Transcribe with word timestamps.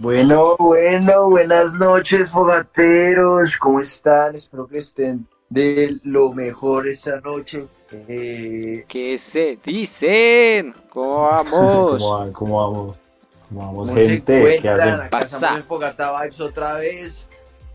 Bueno, 0.00 0.56
bueno, 0.58 1.28
buenas 1.28 1.74
noches, 1.74 2.30
fogateros. 2.30 3.58
¿Cómo 3.58 3.80
están? 3.80 4.34
Espero 4.34 4.66
que 4.66 4.78
estén 4.78 5.28
de 5.50 6.00
lo 6.04 6.32
mejor 6.32 6.88
esta 6.88 7.20
noche. 7.20 7.66
Eh, 8.08 8.86
¿Qué 8.88 9.18
se 9.18 9.58
dicen? 9.62 10.74
¿Cómo 10.88 11.24
vamos? 11.24 11.52
¿Cómo, 11.52 12.18
van? 12.18 12.32
¿Cómo 12.32 12.56
vamos? 12.56 12.98
¿Cómo 13.46 13.60
vamos, 13.60 13.88
¿Cómo 13.90 13.98
se 13.98 14.08
gente? 14.08 14.32
¿Qué 14.32 14.56
encuentran? 14.56 14.80
hacen? 14.80 15.00
Acá 15.02 15.18
estamos 15.18 15.58
en 15.58 15.64
Fogata 15.64 16.22
Vibes 16.22 16.40
otra 16.40 16.76
vez. 16.76 17.26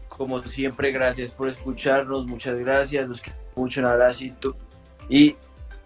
Como 0.10 0.42
siempre, 0.42 0.92
gracias 0.92 1.30
por 1.30 1.48
escucharnos. 1.48 2.26
Muchas 2.26 2.56
gracias. 2.56 3.08
Los 3.08 3.22
que 3.22 3.32
mucho 3.56 3.82
un 3.82 3.86
abracito. 3.86 4.56
Y 5.10 5.36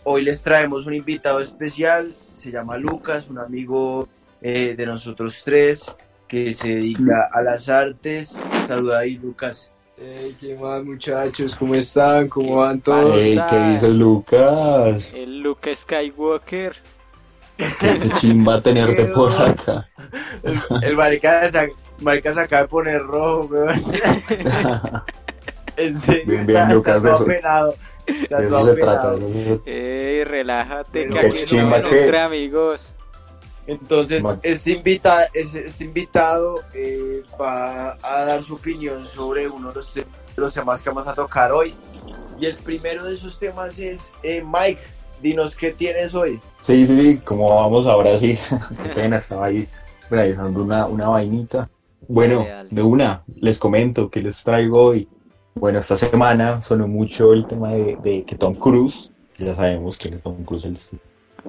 hoy 0.05 0.21
les 0.21 0.41
traemos 0.41 0.85
un 0.85 0.93
invitado 0.93 1.41
especial. 1.41 2.13
Se 2.33 2.49
llama 2.49 2.77
Lucas, 2.77 3.27
un 3.27 3.39
amigo 3.39 4.07
eh, 4.41 4.73
de 4.77 4.85
nosotros 4.85 5.41
tres 5.43 5.93
que 6.29 6.51
se 6.51 6.75
dedica 6.75 7.29
a 7.33 7.41
las 7.41 7.67
artes. 7.67 8.39
Saluda 8.67 8.99
ahí, 8.99 9.17
Lucas. 9.17 9.71
Hey, 9.97 10.37
¿qué 10.39 10.55
más 10.55 10.81
muchachos? 10.85 11.55
¿Cómo 11.57 11.75
están? 11.75 12.29
¿Cómo 12.29 12.55
van 12.57 12.79
todos? 12.79 13.17
Ey, 13.17 13.37
¿qué 13.49 13.59
dice 13.71 13.89
Lucas? 13.89 15.11
El 15.13 15.39
Luke 15.41 15.75
Skywalker. 15.75 16.75
Qué 17.57 18.09
chimba 18.19 18.61
tenerte 18.61 19.05
por 19.05 19.33
acá. 19.33 19.89
El, 20.43 20.57
el 20.83 20.95
marica, 20.95 21.51
sa- 21.51 21.65
marica 21.99 22.31
se 22.31 22.39
acaba 22.39 22.61
de 22.61 22.67
poner 22.69 23.01
rojo, 23.01 23.47
weón. 23.51 23.83
En 25.77 25.95
serio, 25.95 26.23
Bien, 26.25 26.45
bien, 26.45 26.59
está- 26.61 26.73
Lucas, 26.73 26.95
está 26.97 27.07
de 27.09 27.13
todo 27.13 27.23
eso- 27.23 27.23
apenado. 27.31 27.75
Está 28.05 28.37
De 28.41 28.47
todo 28.47 28.59
eso 28.59 28.73
se 28.75 28.81
trata. 28.81 29.09
apenado. 29.11 29.61
Ey, 29.65 30.23
relájate, 30.25 31.03
Pero 31.03 31.13
que 31.15 31.19
qué 31.21 31.27
aquí 31.27 31.43
chimba 31.45 31.81
que- 31.83 32.03
entre 32.03 32.19
amigos. 32.21 32.95
Entonces, 33.69 34.23
este, 34.41 34.71
invita, 34.71 35.25
este, 35.33 35.67
este 35.67 35.83
invitado 35.83 36.61
eh, 36.73 37.23
va 37.39 37.97
a 38.01 38.25
dar 38.25 38.41
su 38.41 38.55
opinión 38.55 39.05
sobre 39.05 39.47
uno 39.47 39.69
de 39.69 39.75
los, 39.75 39.93
te- 39.93 40.01
de 40.01 40.07
los 40.37 40.53
temas 40.53 40.79
que 40.79 40.89
vamos 40.89 41.07
a 41.07 41.13
tocar 41.13 41.51
hoy. 41.51 41.73
Y 42.39 42.45
el 42.45 42.55
primero 42.55 43.03
de 43.03 43.13
esos 43.13 43.37
temas 43.37 43.77
es, 43.77 44.11
eh, 44.23 44.43
Mike, 44.43 44.81
dinos 45.21 45.55
qué 45.55 45.71
tienes 45.71 46.15
hoy. 46.15 46.39
Sí, 46.61 46.87
sí, 46.87 46.97
sí, 46.99 47.17
como 47.17 47.53
vamos 47.55 47.85
ahora 47.85 48.17
sí. 48.17 48.37
Qué 48.83 48.89
pena, 48.89 49.17
estaba 49.17 49.45
ahí 49.47 49.67
realizando 50.09 50.63
una, 50.63 50.85
una 50.87 51.07
vainita. 51.09 51.69
Bueno, 52.07 52.45
de 52.71 52.81
una, 52.81 53.23
les 53.35 53.59
comento 53.59 54.09
que 54.09 54.21
les 54.21 54.43
traigo 54.43 54.81
hoy. 54.83 55.07
Bueno, 55.53 55.77
esta 55.79 55.97
semana 55.97 56.61
sonó 56.61 56.87
mucho 56.87 57.33
el 57.33 57.45
tema 57.45 57.69
de, 57.69 57.97
de 58.01 58.23
que 58.23 58.35
Tom 58.35 58.55
Cruise, 58.55 59.11
que 59.33 59.45
ya 59.45 59.55
sabemos 59.55 59.97
quién 59.97 60.13
es 60.15 60.23
Tom 60.23 60.43
Cruise, 60.43 60.65
el 60.65 60.77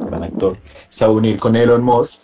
gran 0.07 0.23
actor, 0.25 0.57
se 0.89 1.05
va 1.05 1.11
a 1.11 1.15
unir 1.15 1.39
con 1.39 1.57
Elon 1.57 1.83
Musk, 1.83 2.15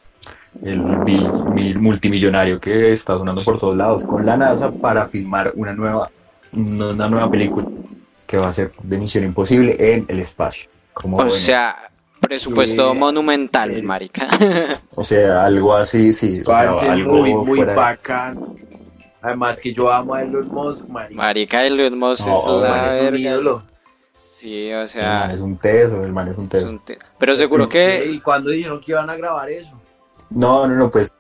el 0.64 0.80
mil- 0.80 1.44
mil- 1.52 1.78
multimillonario 1.78 2.58
que 2.60 2.92
está 2.92 3.16
sonando 3.18 3.44
por 3.44 3.58
todos 3.58 3.76
lados, 3.76 4.04
con 4.06 4.24
la 4.24 4.36
NASA 4.36 4.70
para 4.70 5.04
filmar 5.06 5.52
una 5.54 5.72
nueva, 5.72 6.10
una 6.52 7.08
nueva 7.08 7.30
película 7.30 7.66
que 8.26 8.38
va 8.38 8.48
a 8.48 8.52
ser 8.52 8.72
de 8.82 8.98
Misión 8.98 9.24
Imposible 9.24 9.76
en 9.78 10.04
el 10.08 10.18
espacio. 10.20 10.68
Como 10.94 11.18
O 11.18 11.28
sea, 11.30 11.90
presupuesto 12.20 12.94
monumental, 12.94 13.82
marica. 13.82 14.28
O 14.94 15.04
sea, 15.04 15.44
algo 15.44 15.74
así, 15.74 16.10
sí. 16.12 16.40
O 16.40 16.44
sea, 16.44 16.70
Parece 16.70 16.88
algo 16.88 17.12
muy, 17.18 17.34
muy 17.34 17.56
fuera 17.58 17.74
bacano. 17.74 18.56
Además 19.20 19.58
que 19.60 19.72
yo 19.72 19.90
amo 19.92 20.14
a 20.14 20.22
Elon 20.22 20.48
Musk, 20.48 20.88
marica. 20.88 21.20
Marica, 21.20 21.64
Elon 21.66 21.98
Musk 21.98 22.26
No, 22.26 22.44
es 22.56 22.62
man 22.70 22.84
es 22.86 22.92
un 22.92 23.04
verga. 23.04 23.18
ídolo. 23.18 23.62
Sí, 24.46 24.72
o 24.72 24.82
El 24.84 25.02
man 25.02 25.30
es 25.32 25.40
un 25.40 25.56
teso, 25.56 26.04
el 26.04 26.12
man 26.12 26.28
es 26.28 26.38
un 26.38 26.44
es 26.44 26.50
teso. 26.50 26.68
un 26.68 26.78
te- 26.78 26.98
Pero 27.18 27.34
seguro 27.34 27.68
que... 27.68 28.04
¿Y 28.06 28.20
cuándo 28.20 28.50
dijeron 28.50 28.78
que 28.80 28.92
iban 28.92 29.10
a 29.10 29.16
grabar 29.16 29.50
eso? 29.50 29.76
No, 30.30 30.68
no, 30.68 30.74
no, 30.76 30.88
pues. 30.88 31.10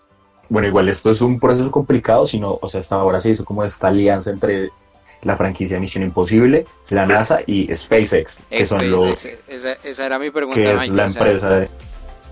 Bueno, 0.48 0.68
igual 0.68 0.88
esto 0.88 1.10
es 1.10 1.20
un 1.20 1.40
proceso 1.40 1.68
complicado, 1.72 2.24
sino, 2.28 2.56
o 2.62 2.68
sea, 2.68 2.78
hasta 2.80 2.94
ahora 2.94 3.18
se 3.18 3.30
hizo 3.30 3.44
como 3.44 3.64
esta 3.64 3.88
alianza 3.88 4.30
entre 4.30 4.70
la 5.22 5.34
franquicia 5.34 5.80
Misión 5.80 6.04
Imposible, 6.04 6.66
la 6.88 7.04
NASA 7.04 7.40
y 7.46 7.74
SpaceX, 7.74 8.38
que 8.48 8.64
son 8.64 8.88
los 8.88 9.24
esa, 9.48 9.72
esa 9.72 10.06
era 10.06 10.20
mi 10.20 10.30
pregunta, 10.30 10.60
que 10.60 10.72
es 10.72 10.78
Mike, 10.82 10.94
la 10.94 11.06
o 11.06 11.10
sea, 11.10 11.22
empresa 11.22 11.48
de 11.50 11.68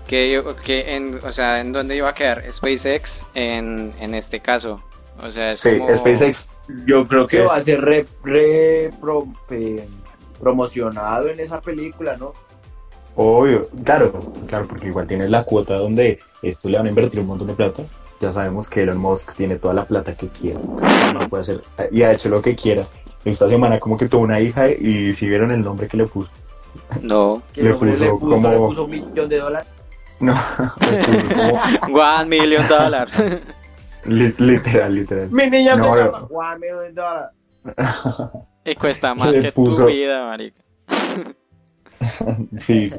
que, 0.07 0.31
yo- 0.31 0.55
que 0.55 0.95
en, 0.95 1.19
o 1.25 1.31
sea, 1.33 1.59
¿en 1.59 1.73
dónde 1.73 1.97
iba 1.97 2.07
a 2.07 2.13
quedar 2.13 2.41
SpaceX 2.53 3.25
en, 3.33 3.91
en 3.99 4.15
este 4.15 4.39
caso? 4.39 4.81
O 5.21 5.29
sea, 5.29 5.49
es 5.49 5.57
sí, 5.59 5.77
como... 5.77 5.93
SpaceX. 5.93 6.47
Yo 6.85 7.05
creo 7.05 7.25
que 7.27 7.43
Es- 7.43 7.49
va 7.49 7.57
a 7.57 7.61
ser 7.61 7.81
re, 7.81 8.05
re 8.23 8.91
pro- 9.01 9.27
eh, 9.49 9.85
promocionado 10.39 11.27
en 11.29 11.39
esa 11.39 11.61
película, 11.61 12.15
¿no? 12.17 12.33
Obvio, 13.15 13.69
claro, 13.83 14.11
claro, 14.47 14.67
porque 14.67 14.87
igual 14.87 15.07
tienes 15.07 15.29
la 15.29 15.43
cuota 15.43 15.75
donde 15.75 16.19
esto 16.41 16.67
le 16.69 16.77
van 16.77 16.85
a 16.87 16.89
invertir 16.89 17.19
un 17.21 17.27
montón 17.27 17.47
de 17.47 17.53
plata. 17.53 17.83
Ya 18.19 18.31
sabemos 18.31 18.69
que 18.69 18.83
Elon 18.83 18.97
Musk 18.97 19.35
tiene 19.35 19.55
toda 19.57 19.73
la 19.73 19.85
plata 19.85 20.13
que 20.15 20.27
quiera. 20.29 20.59
No 21.13 21.27
puede 21.29 21.41
hacer, 21.41 21.61
y 21.91 22.01
ha 22.03 22.11
hecho 22.11 22.29
lo 22.29 22.41
que 22.41 22.55
quiera. 22.55 22.85
Esta 23.23 23.47
semana 23.49 23.79
como 23.79 23.97
que 23.97 24.07
tuvo 24.07 24.21
una 24.23 24.39
hija 24.39 24.69
y 24.69 25.13
si 25.13 25.27
vieron 25.27 25.51
el 25.51 25.61
nombre 25.61 25.87
que 25.87 25.97
le 25.97 26.05
puso. 26.07 26.29
No, 27.01 27.41
Le 27.55 27.73
puso 27.73 28.19
como- 28.19 28.49
le 28.49 28.57
puso 28.57 28.83
un 28.85 28.91
millón 28.91 29.29
de 29.29 29.37
dólares. 29.39 29.67
No, 30.19 30.33
le 30.91 31.03
puso 31.03 31.79
como 31.81 31.99
one 32.01 32.25
million 32.25 32.67
dollar. 32.67 33.07
li- 34.05 34.35
literal, 34.37 34.93
literal. 34.95 35.29
Mi 35.31 35.49
niña 35.49 35.75
No, 35.75 35.83
se 35.95 36.03
llama 36.03 36.27
One 36.29 36.59
Million 36.59 36.95
Dollar. 36.95 37.31
y 38.65 38.75
cuesta 38.75 39.13
más 39.15 39.35
Le 39.35 39.41
que 39.43 39.51
puso- 39.53 39.85
tu 39.85 39.91
vida, 39.91 40.25
marica. 40.27 40.61
Sí, 42.57 42.89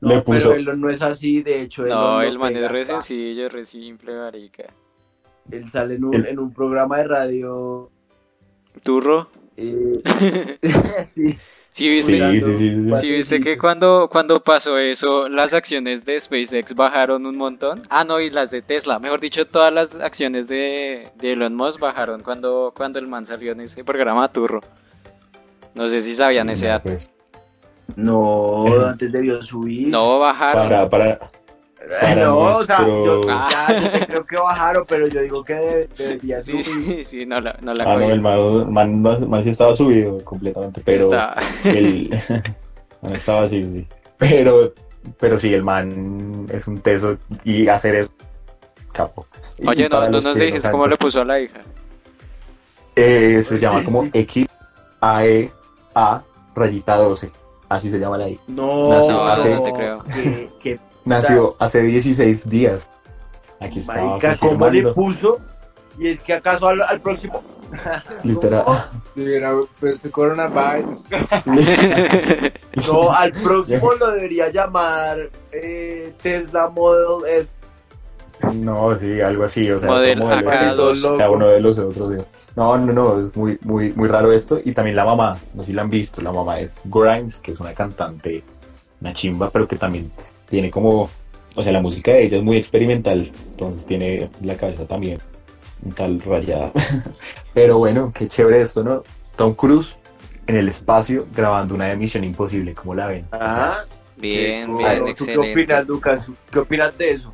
No, 0.00 0.08
le 0.08 0.22
puso. 0.22 0.50
Pero 0.50 0.72
él 0.72 0.80
no 0.80 0.90
es 0.90 1.02
así, 1.02 1.42
de 1.42 1.62
hecho. 1.62 1.84
No, 1.86 2.20
el 2.22 2.38
man 2.38 2.56
es 2.56 2.70
re 2.70 2.80
pa. 2.84 2.86
sencillo, 3.00 3.48
re 3.48 3.64
simple, 3.64 4.14
marica. 4.14 4.64
Él 5.50 5.68
sale 5.68 5.94
en 5.94 6.04
un, 6.04 6.14
El- 6.14 6.26
en 6.26 6.38
un 6.38 6.52
programa 6.52 6.98
de 6.98 7.04
radio. 7.04 7.90
Turro. 8.82 9.28
eh, 9.56 10.58
sí, 11.04 11.38
Sí, 11.70 11.90
Sí, 11.90 12.10
viste, 12.10 12.12
sí, 12.12 12.40
sí, 12.40 12.54
sí. 12.54 12.96
sí, 12.96 13.10
viste 13.10 13.40
que 13.40 13.58
cuando, 13.58 14.08
cuando 14.10 14.42
pasó 14.42 14.78
eso, 14.78 15.28
las 15.28 15.52
acciones 15.52 16.06
de 16.06 16.18
SpaceX 16.18 16.74
bajaron 16.74 17.26
un 17.26 17.36
montón. 17.36 17.82
Ah, 17.90 18.02
no, 18.02 18.18
y 18.18 18.30
las 18.30 18.50
de 18.50 18.62
Tesla. 18.62 18.98
Mejor 18.98 19.20
dicho, 19.20 19.46
todas 19.46 19.70
las 19.74 19.94
acciones 19.96 20.48
de, 20.48 21.08
de 21.16 21.32
Elon 21.32 21.54
Musk 21.54 21.78
bajaron 21.78 22.22
cuando, 22.22 22.72
cuando 22.74 22.98
el 22.98 23.06
man 23.06 23.26
salió 23.26 23.52
en 23.52 23.60
ese 23.60 23.84
programa 23.84 24.32
Turro. 24.32 24.62
No 25.76 25.86
sé 25.88 26.00
si 26.00 26.14
sabían 26.14 26.48
ese 26.48 26.66
dato. 26.66 26.84
Pues, 26.88 27.08
No, 27.96 28.64
antes 28.88 29.12
debió 29.12 29.40
subir. 29.42 29.88
No, 29.88 30.18
bajaron. 30.18 30.68
para, 30.68 30.88
para, 30.88 31.18
para 32.00 32.14
no, 32.16 32.38
o 32.38 32.64
sea, 32.64 32.78
yo, 32.84 33.20
ya, 33.28 33.78
yo 33.80 33.90
te 33.90 34.06
creo 34.06 34.26
que 34.26 34.36
bajaron, 34.48 34.84
pero 34.88 35.06
yo 35.06 35.20
digo 35.20 35.44
que 35.44 35.54
de- 35.54 35.88
debería 35.96 36.40
Sí, 36.42 36.62
subir. 36.64 37.06
sí, 37.06 37.26
no 37.26 37.40
la, 37.40 37.56
no 37.60 37.74
la 37.74 37.84
Ah, 37.84 37.96
no, 37.96 38.10
el 38.10 38.20
man, 38.20 38.72
man, 38.72 39.02
man- 39.02 39.30
man 39.30 39.42
sí 39.44 39.50
estaba 39.50 39.76
subido 39.76 40.18
completamente, 40.24 40.80
pero 40.84 41.12
el 41.64 42.10
man 43.02 43.14
estaba 43.14 43.42
así, 43.42 43.62
sí. 43.62 43.86
Pero, 44.16 44.72
pero 45.20 45.38
sí, 45.38 45.52
el 45.52 45.62
man 45.62 46.46
es 46.50 46.66
un 46.66 46.78
teso 46.80 47.18
y 47.44 47.68
hacer 47.68 47.94
eso, 47.96 48.10
capo. 48.92 49.26
Y 49.58 49.68
Oye, 49.68 49.88
no, 49.90 50.00
no 50.00 50.08
nos 50.08 50.24
no 50.24 50.34
dijiste 50.34 50.70
cómo 50.70 50.86
le 50.86 50.96
pues, 50.96 51.12
puso 51.12 51.20
a 51.20 51.24
la 51.26 51.38
hija. 51.38 51.60
eh, 52.96 53.42
se 53.46 53.58
llama 53.58 53.80
Sí, 53.80 53.84
como 53.84 54.02
sí. 54.04 54.10
X 54.14 54.46
A 55.02 55.24
E 55.26 55.50
A 55.98 56.22
rayita 56.54 56.96
12, 56.96 57.30
así 57.70 57.90
se 57.90 57.98
llama 57.98 58.18
la 58.18 58.28
hija. 58.28 58.42
No, 58.48 58.90
Nació 58.90 59.12
no, 59.12 59.28
hace- 59.28 59.54
no 59.54 59.62
te 59.62 59.72
creo. 59.72 60.04
Nació 61.06 61.54
hace 61.58 61.80
16 61.82 62.50
días. 62.50 62.90
Aquí 63.60 63.80
estaba 63.80 64.02
marica, 64.18 64.36
¿cómo 64.38 64.68
le 64.68 64.92
puso? 64.92 65.38
Y 65.98 66.08
es 66.08 66.20
que 66.20 66.34
acaso 66.34 66.68
al, 66.68 66.82
al 66.82 67.00
próximo. 67.00 67.42
Literal. 68.22 68.64
Mira, 69.14 69.52
pues 69.80 70.06
coronavirus. 70.12 71.02
No, 72.86 73.10
al 73.10 73.32
próximo 73.32 73.92
lo 73.94 74.10
debería 74.10 74.50
llamar 74.50 75.16
eh, 75.50 76.12
Tesla 76.22 76.68
Model 76.68 77.26
S. 77.26 77.50
No, 78.54 78.96
sí, 78.98 79.20
algo 79.20 79.44
así, 79.44 79.70
o 79.70 79.80
sea, 79.80 79.88
Model 79.88 80.22
otro 80.22 80.36
modelo. 80.36 80.50
AK2. 80.50 81.10
O 81.10 81.14
sea, 81.16 81.30
uno 81.30 81.48
de 81.48 81.60
los 81.60 81.78
otros 81.78 82.10
días. 82.10 82.26
No, 82.54 82.76
no, 82.76 82.92
no, 82.92 83.20
es 83.20 83.34
muy, 83.36 83.58
muy, 83.62 83.92
muy 83.92 84.08
raro 84.08 84.32
esto. 84.32 84.60
Y 84.64 84.72
también 84.72 84.96
la 84.96 85.04
mamá, 85.04 85.36
no 85.54 85.62
sé 85.62 85.68
si 85.68 85.72
la 85.72 85.82
han 85.82 85.90
visto, 85.90 86.20
la 86.20 86.32
mamá 86.32 86.60
es 86.60 86.82
Grimes, 86.84 87.38
que 87.38 87.52
es 87.52 87.60
una 87.60 87.72
cantante, 87.72 88.42
una 89.00 89.12
chimba, 89.12 89.50
pero 89.50 89.66
que 89.66 89.76
también 89.76 90.10
tiene 90.48 90.70
como, 90.70 91.08
o 91.54 91.62
sea, 91.62 91.72
la 91.72 91.80
música 91.80 92.12
de 92.12 92.24
ella 92.24 92.38
es 92.38 92.42
muy 92.42 92.56
experimental, 92.56 93.30
entonces 93.50 93.86
tiene 93.86 94.30
la 94.42 94.56
cabeza 94.56 94.86
también 94.86 95.18
un 95.82 95.92
tal 95.92 96.20
rayada. 96.20 96.72
pero 97.54 97.78
bueno, 97.78 98.12
qué 98.14 98.28
chévere 98.28 98.62
esto, 98.62 98.82
¿no? 98.84 99.02
Tom 99.36 99.54
Cruise 99.54 99.96
en 100.46 100.56
el 100.56 100.68
espacio 100.68 101.26
grabando 101.34 101.74
una 101.74 101.90
emisión 101.90 102.24
imposible, 102.24 102.74
¿cómo 102.74 102.94
la 102.94 103.08
ven? 103.08 103.26
Ajá. 103.32 103.84
Bien, 104.16 104.74
Qué 104.76 104.82
bien. 104.82 104.98
¿Tú 104.98 105.04
qué 105.04 105.10
excelente. 105.10 105.50
opinas, 105.50 105.86
Lucas? 105.86 106.26
¿Qué 106.50 106.58
opinas 106.58 106.96
de 106.96 107.10
eso? 107.10 107.32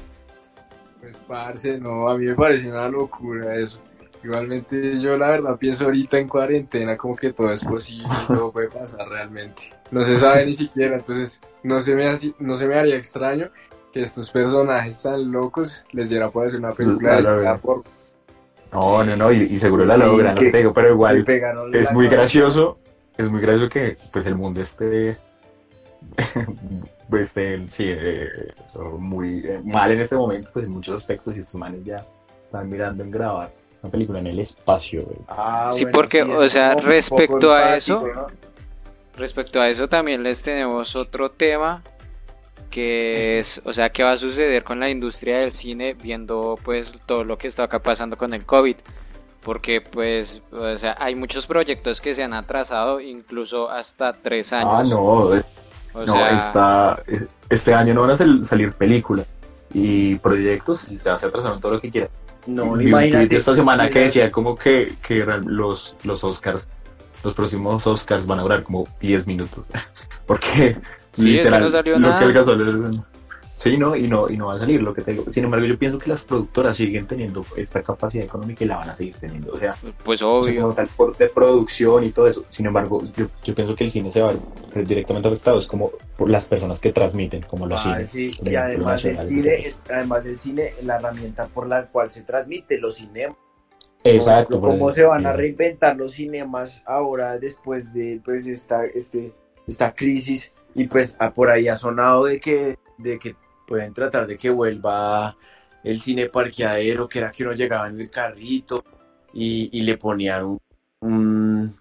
Pues 1.02 1.16
parce, 1.26 1.78
no, 1.78 2.08
a 2.08 2.16
mí 2.16 2.26
me 2.26 2.34
parece 2.37 2.70
una 2.70 2.88
locura 2.88 3.54
eso. 3.56 3.78
Igualmente 4.25 4.99
yo 5.00 5.19
la 5.19 5.31
verdad 5.31 5.56
pienso 5.58 5.84
ahorita 5.87 6.16
en 6.16 6.28
cuarentena 6.28 6.96
como 6.96 7.16
que 7.16 7.32
todo 7.32 7.50
es 7.52 7.64
posible, 7.64 8.06
todo 8.28 8.52
puede 8.52 8.69
pasar 8.69 9.08
realmente. 9.08 9.62
No 9.90 10.04
se 10.04 10.16
sabe 10.16 10.46
ni 10.46 10.52
siquiera, 10.52 10.94
entonces 10.96 11.40
no 11.64 11.81
se 11.81 11.94
me, 11.96 12.06
hace- 12.06 12.34
no 12.38 12.56
se 12.56 12.69
me 12.69 12.76
haría 12.78 12.96
extraño 12.96 13.50
que 13.93 14.02
estos 14.02 14.31
personajes 14.31 15.02
tan 15.02 15.31
locos 15.32 15.84
les 15.90 16.08
diera 16.08 16.31
por 16.31 16.46
hacer 16.46 16.60
una 16.60 16.72
película 16.72 17.14
de 17.14 17.20
esta 17.20 17.40
claro. 17.40 17.58
forma. 17.58 17.82
No, 18.72 19.02
Sí. 19.02 19.08
no, 19.08 19.16
no, 19.16 19.32
y, 19.32 19.43
y 19.43 19.58
seguro 19.58 19.84
la 19.84 19.96
Sí, 19.96 20.00
logran, 20.00 20.34
que- 20.37 20.44
no 20.46 20.50
te 20.52 20.58
digo, 20.58 20.72
pero 20.72 20.90
igual 20.93 21.25
es 21.72 21.93
muy 21.93 22.06
cabeza. 22.06 22.10
gracioso, 22.22 22.78
es 23.19 23.28
muy 23.28 23.40
gracioso 23.43 23.69
que 23.69 23.96
pues 24.12 24.25
el 24.26 24.34
mundo 24.37 24.62
esté, 24.62 25.19
pues, 27.19 27.29
esté, 27.29 27.69
sí, 27.70 27.85
eh, 27.87 28.29
muy 28.99 29.47
eh, 29.47 29.61
mal 29.64 29.91
en 29.93 30.00
este 30.00 30.17
momento, 30.17 30.50
pues 30.53 30.64
en 30.64 30.73
muchos 30.73 30.97
aspectos, 30.97 31.37
y 31.37 31.41
estos 31.41 31.56
manes 31.56 31.85
ya 31.85 32.06
están 32.44 32.69
mirando 32.69 33.05
en 33.05 33.11
grabar 33.11 33.50
una 33.82 33.91
película 33.91 34.19
en 34.19 34.29
el 34.29 34.38
espacio, 34.38 35.05
güey. 35.05 35.19
Ah, 35.29 35.70
Sí, 35.75 35.85
bueno, 35.85 35.99
porque, 35.99 36.23
o 36.23 36.49
sea, 36.49 36.75
respecto 36.75 37.53
a 37.53 37.76
empático, 37.76 37.76
eso, 37.76 38.06
¿no? 38.14 38.26
Respecto 39.17 39.61
a 39.61 39.69
eso 39.69 39.88
también 39.88 40.23
les 40.23 40.43
tenemos 40.43 40.97
otro 40.97 41.29
tema 41.29 41.82
que 42.70 43.38
es, 43.38 43.61
o 43.64 43.73
sea, 43.73 43.91
qué 43.91 44.03
va 44.03 44.12
a 44.12 44.17
suceder 44.17 44.64
con 44.64 44.81
la 44.81 44.88
industria 44.88 45.41
del 45.41 45.53
cine 45.53 45.93
viendo 45.93 46.59
pues 46.64 46.94
todo 47.05 47.23
lo 47.23 47.37
que 47.37 47.47
está 47.47 47.64
acá 47.64 47.81
pasando 47.81 48.17
con 48.17 48.32
el 48.32 48.47
COVID. 48.47 48.76
Porque 49.43 49.81
pues, 49.81 50.41
o 50.53 50.79
sea, 50.79 50.97
hay 50.99 51.14
muchos 51.14 51.47
proyectos 51.47 52.00
que 52.00 52.14
se 52.14 52.23
han 52.23 52.32
atrasado 52.32 53.00
incluso 53.00 53.69
hasta 53.69 54.12
tres 54.12 54.53
años. 54.53 54.73
Ah, 54.73 54.85
no, 54.85 55.37
eh, 55.37 55.43
O 55.94 56.04
no, 56.06 56.12
sea, 56.14 56.30
está, 56.36 57.02
eh, 57.06 57.26
este 57.50 57.74
año 57.74 57.94
no 57.94 58.02
van 58.02 58.10
a 58.10 58.16
sal- 58.16 58.44
salir 58.44 58.72
películas 58.72 59.26
y 59.74 60.16
proyectos, 60.16 60.88
y 60.90 60.96
ya 60.98 61.18
se 61.18 61.26
atrasaron 61.26 61.60
todo 61.60 61.72
lo 61.72 61.80
que 61.80 61.90
quieran. 61.90 62.10
No, 62.46 62.72
Vi 62.72 62.88
imagínate. 62.88 63.36
esta 63.36 63.54
semana 63.54 63.88
que 63.88 64.00
decía 64.00 64.30
como 64.32 64.56
que, 64.56 64.94
que 65.06 65.24
los, 65.46 65.96
los 66.04 66.24
Oscars, 66.24 66.66
los 67.22 67.34
próximos 67.34 67.86
Oscars 67.86 68.26
van 68.26 68.40
a 68.40 68.42
durar 68.42 68.62
como 68.64 68.86
10 69.00 69.26
minutos. 69.26 69.64
Porque 70.26 70.76
Sí, 71.12 71.38
eso 71.38 71.50
no 71.58 71.70
salió 71.70 71.92
lo 71.98 72.08
nada. 72.08 72.18
que 72.18 72.24
alcanzó 72.24 72.56
Sí, 73.62 73.76
no, 73.79 73.94
y 73.94 74.09
no, 74.09 74.29
y 74.29 74.37
no 74.37 74.47
va 74.49 74.55
a 74.55 74.59
salir 74.59 74.82
lo 74.82 74.93
que 74.93 75.03
te 75.03 75.12
digo. 75.12 75.25
Sin 75.29 75.44
embargo, 75.44 75.64
yo 75.67 75.79
pienso 75.79 75.97
que 75.99 76.11
las 76.11 76.23
productoras 76.23 76.76
siguen 76.76 77.06
teniendo 77.06 77.44
esta 77.56 77.81
capacidad 77.81 78.25
económica 78.25 78.64
y 78.64 78.67
la 78.67 78.79
van 78.79 78.88
a 78.91 78.97
seguir 78.97 79.14
teniendo. 79.20 79.53
O 79.53 79.59
sea, 79.59 79.76
pues 80.05 80.20
obvio. 80.20 80.62
como 80.62 80.75
tal 80.75 80.88
por- 80.97 81.17
de 81.17 81.29
producción 81.29 82.03
y 82.03 82.11
todo 82.11 82.26
eso. 82.26 82.44
Sin 82.49 82.67
embargo, 82.67 83.03
yo, 83.17 83.26
yo 83.44 83.55
pienso 83.55 83.76
que 83.76 83.85
el 83.85 83.91
cine 83.91 84.11
se 84.11 84.20
va 84.20 84.35
directamente 84.75 85.29
afectado. 85.29 85.59
Es 85.61 85.69
como 85.69 85.93
por 86.17 86.29
las 86.29 86.47
personas 86.47 86.81
que 86.81 86.93
transmiten, 86.93 87.43
como 87.43 87.67
los 87.67 87.79
Ah, 87.87 87.94
cines. 87.94 88.11
sí, 88.11 88.32
y 88.43 88.55
además 88.56 89.03
del 89.05 89.14
nacionales, 89.14 89.56
cine, 89.62 89.75
además 89.91 90.25
del 90.25 90.38
cine, 90.38 90.75
la 90.82 90.97
herramienta 90.97 91.47
por 91.47 91.69
la 91.69 91.87
cual 91.87 92.11
se 92.11 92.23
transmite 92.23 92.79
los 92.79 92.97
cinemas. 92.97 93.37
Exacto. 94.05 94.55
Ejemplo, 94.55 94.70
¿Cómo 94.70 94.91
se 94.91 95.05
van 95.05 95.25
a 95.26 95.32
reinventar 95.32 95.97
los 95.97 96.12
cinemas 96.12 96.82
ahora 96.87 97.38
después 97.38 97.94
de 97.94 98.20
pues 98.25 98.47
esta, 98.49 98.85
este, 98.87 99.32
esta 99.69 99.94
crisis? 99.94 100.53
Y 100.75 100.88
pues 100.88 101.14
ah, 101.20 101.32
por 101.32 101.49
ahí 101.50 101.69
ha 101.69 101.76
sonado 101.76 102.25
de 102.25 102.41
que, 102.41 102.79
de 102.99 103.19
que 103.20 103.37
pueden 103.67 103.93
tratar 103.94 104.26
de 104.26 104.37
que 104.37 104.50
vuelva 104.50 105.37
el 105.85 106.00
cine 106.00 106.26
parqueadero, 106.29 107.09
que 107.09 107.19
era 107.19 107.31
que 107.31 107.43
uno 107.44 107.53
llegaba 107.53 107.88
en 107.88 108.00
el 108.00 108.11
carrito 108.11 108.85
y, 109.32 109.69
y 109.73 109.82
le 109.82 109.97
ponían 109.97 110.44
un, 110.44 110.59
un 111.00 111.76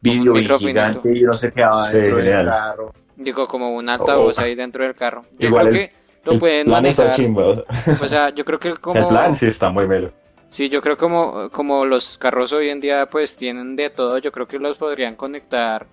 gigante 0.59 1.11
y 1.13 1.23
uno 1.23 1.33
se 1.35 1.51
quedaba 1.51 1.85
Sí, 1.85 1.97
dentro 1.97 2.17
del 2.17 2.45
carro. 2.45 2.93
Digo, 3.15 3.47
como 3.47 3.75
un 3.75 3.87
altavoz 3.89 4.37
Oh. 4.37 4.41
ahí 4.41 4.55
dentro 4.55 4.83
del 4.83 4.95
carro. 4.95 5.25
Yo 5.37 5.47
Igual 5.47 5.69
creo 5.69 5.81
el- 5.83 5.89
que 5.89 5.95
lo 6.23 6.39
pueden 6.39 6.59
está 6.61 6.71
manejar. 6.71 7.09
chimba, 7.11 7.47
o 7.47 7.53
sea, 7.53 7.63
O 8.01 8.07
sea, 8.07 8.29
yo 8.33 8.45
creo 8.45 8.59
que 8.59 8.73
como... 8.81 8.99
el 8.99 9.07
plan 9.07 9.35
sí 9.35 9.45
está 9.47 9.69
muy 9.69 9.87
melo. 9.87 10.11
Sí, 10.49 10.67
yo 10.69 10.81
creo 10.81 10.97
como, 10.97 11.49
como 11.49 11.85
los 11.85 12.17
carros 12.17 12.51
hoy 12.51 12.69
en 12.69 12.79
día 12.81 13.05
pues 13.05 13.37
tienen 13.37 13.75
de 13.75 13.89
todo, 13.89 14.17
yo 14.17 14.31
creo 14.31 14.47
que 14.47 14.59
los 14.59 14.77
podrían 14.77 15.15
conectar 15.15 15.85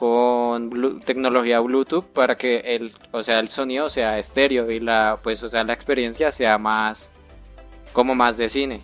con 0.00 0.70
Blu- 0.70 1.04
tecnología 1.04 1.60
Bluetooth 1.60 2.06
para 2.06 2.34
que 2.36 2.60
el, 2.60 2.94
o 3.12 3.22
sea, 3.22 3.38
el 3.38 3.50
sonido 3.50 3.90
sea 3.90 4.18
estéreo 4.18 4.70
y 4.70 4.80
la, 4.80 5.18
pues, 5.22 5.42
o 5.42 5.48
sea, 5.48 5.62
la 5.62 5.74
experiencia 5.74 6.32
sea 6.32 6.56
más, 6.56 7.10
como 7.92 8.14
más 8.14 8.38
de 8.38 8.48
cine. 8.48 8.82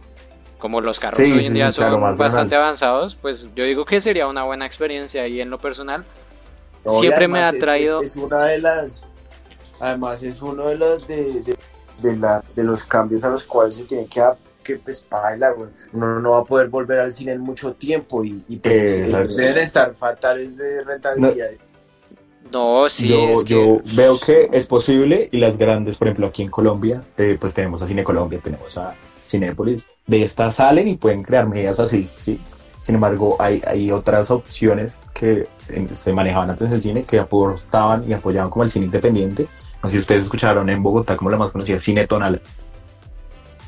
Como 0.59 0.83
los 0.83 1.01
carros 1.01 1.17
Sí, 1.17 1.33
hoy 1.33 1.41
sí, 1.41 1.47
en 1.47 1.55
día 1.55 1.73
sí, 1.73 1.81
son 1.81 2.19
bastante 2.19 2.55
avanzados, 2.55 3.17
pues 3.17 3.49
yo 3.55 3.65
digo 3.65 3.87
que 3.87 3.99
sería 3.99 4.27
una 4.27 4.45
buena 4.45 4.67
experiencia 4.67 5.27
y 5.27 5.41
en 5.41 5.49
lo 5.49 5.59
personal 5.59 6.05
No, 6.85 7.01
siempre 7.01 7.29
me 7.29 7.43
ha 7.43 7.51
traído... 7.53 8.03
Es, 8.03 8.11
es 8.11 8.23
una 8.23 8.45
de 8.45 8.59
las. 8.59 9.05
Además, 9.81 10.23
es 10.23 10.43
uno 10.43 10.69
de 10.69 10.77
los 10.77 11.07
de, 11.09 11.41
de, 11.43 11.57
de 12.03 12.17
la, 12.19 12.45
de 12.55 12.62
los 12.62 12.85
cambios 12.85 13.25
a 13.25 13.31
los 13.31 13.45
cuales 13.45 13.77
se 13.77 13.85
tiene 13.85 14.07
que 14.07 14.21
adaptar. 14.21 14.46
Que 14.67 14.77
pues 14.77 15.05
baila, 15.09 15.51
güey. 15.53 15.71
Uno 15.93 16.19
no 16.21 16.31
va 16.33 16.39
a 16.39 16.45
poder 16.45 16.69
volver 16.69 16.99
al 16.99 17.13
cine 17.13 17.33
en 17.33 17.41
mucho 17.41 17.73
tiempo 17.75 18.25
y, 18.25 18.43
y 18.49 18.57
pues, 18.57 18.75
Eh, 18.75 19.05
exacto. 19.05 19.35
deben 19.37 19.59
estar 19.59 19.95
fatales 19.95 20.57
de 20.57 20.83
rentabilidad. 20.83 21.51
No, 22.53 22.89
sí, 22.89 23.09
yo, 23.09 23.29
es 23.41 23.45
que- 23.45 23.55
yo 23.55 23.81
veo 23.95 24.19
que 24.19 24.49
es 24.53 24.67
posible 24.67 25.29
y 25.31 25.39
las 25.39 25.57
grandes, 25.57 25.97
por 25.97 26.09
ejemplo, 26.09 26.27
aquí 26.27 26.43
en 26.43 26.51
Colombia, 26.51 27.03
eh, 27.17 27.37
pues 27.41 27.55
tenemos 27.55 27.83
a 27.83 27.87
Cine 27.87 28.03
Colombia, 28.05 28.41
tenemos 28.43 28.77
a 28.77 28.95
Cinépolis, 29.29 29.87
de 30.07 30.23
estas 30.23 30.55
salen 30.57 30.87
y 30.89 30.97
pueden 30.97 31.23
crear 31.23 31.47
medidas 31.49 31.79
así, 31.81 32.09
¿sí? 32.21 32.41
Sin 32.83 32.95
embargo, 32.95 33.37
hay, 33.41 33.61
hay 33.67 33.91
otras 33.91 34.31
opciones 34.31 35.03
que 35.12 35.49
eh, 35.69 35.89
se 35.95 36.12
manejaban 36.12 36.51
antes 36.51 36.71
del 36.71 36.81
cine 36.81 37.03
que 37.03 37.19
aportaban 37.19 38.09
y 38.09 38.12
apoyaban 38.12 38.49
como 38.51 38.62
el 38.62 38.71
cine 38.71 38.87
independiente. 38.87 39.49
No 39.83 39.89
sé 39.89 39.95
si 39.97 39.99
ustedes 40.01 40.23
escucharon 40.23 40.69
en 40.71 40.83
Bogotá 40.83 41.17
como 41.17 41.31
la 41.31 41.37
más 41.37 41.51
conocida, 41.51 41.79
Cine 41.81 42.07
Tonala. 42.07 42.41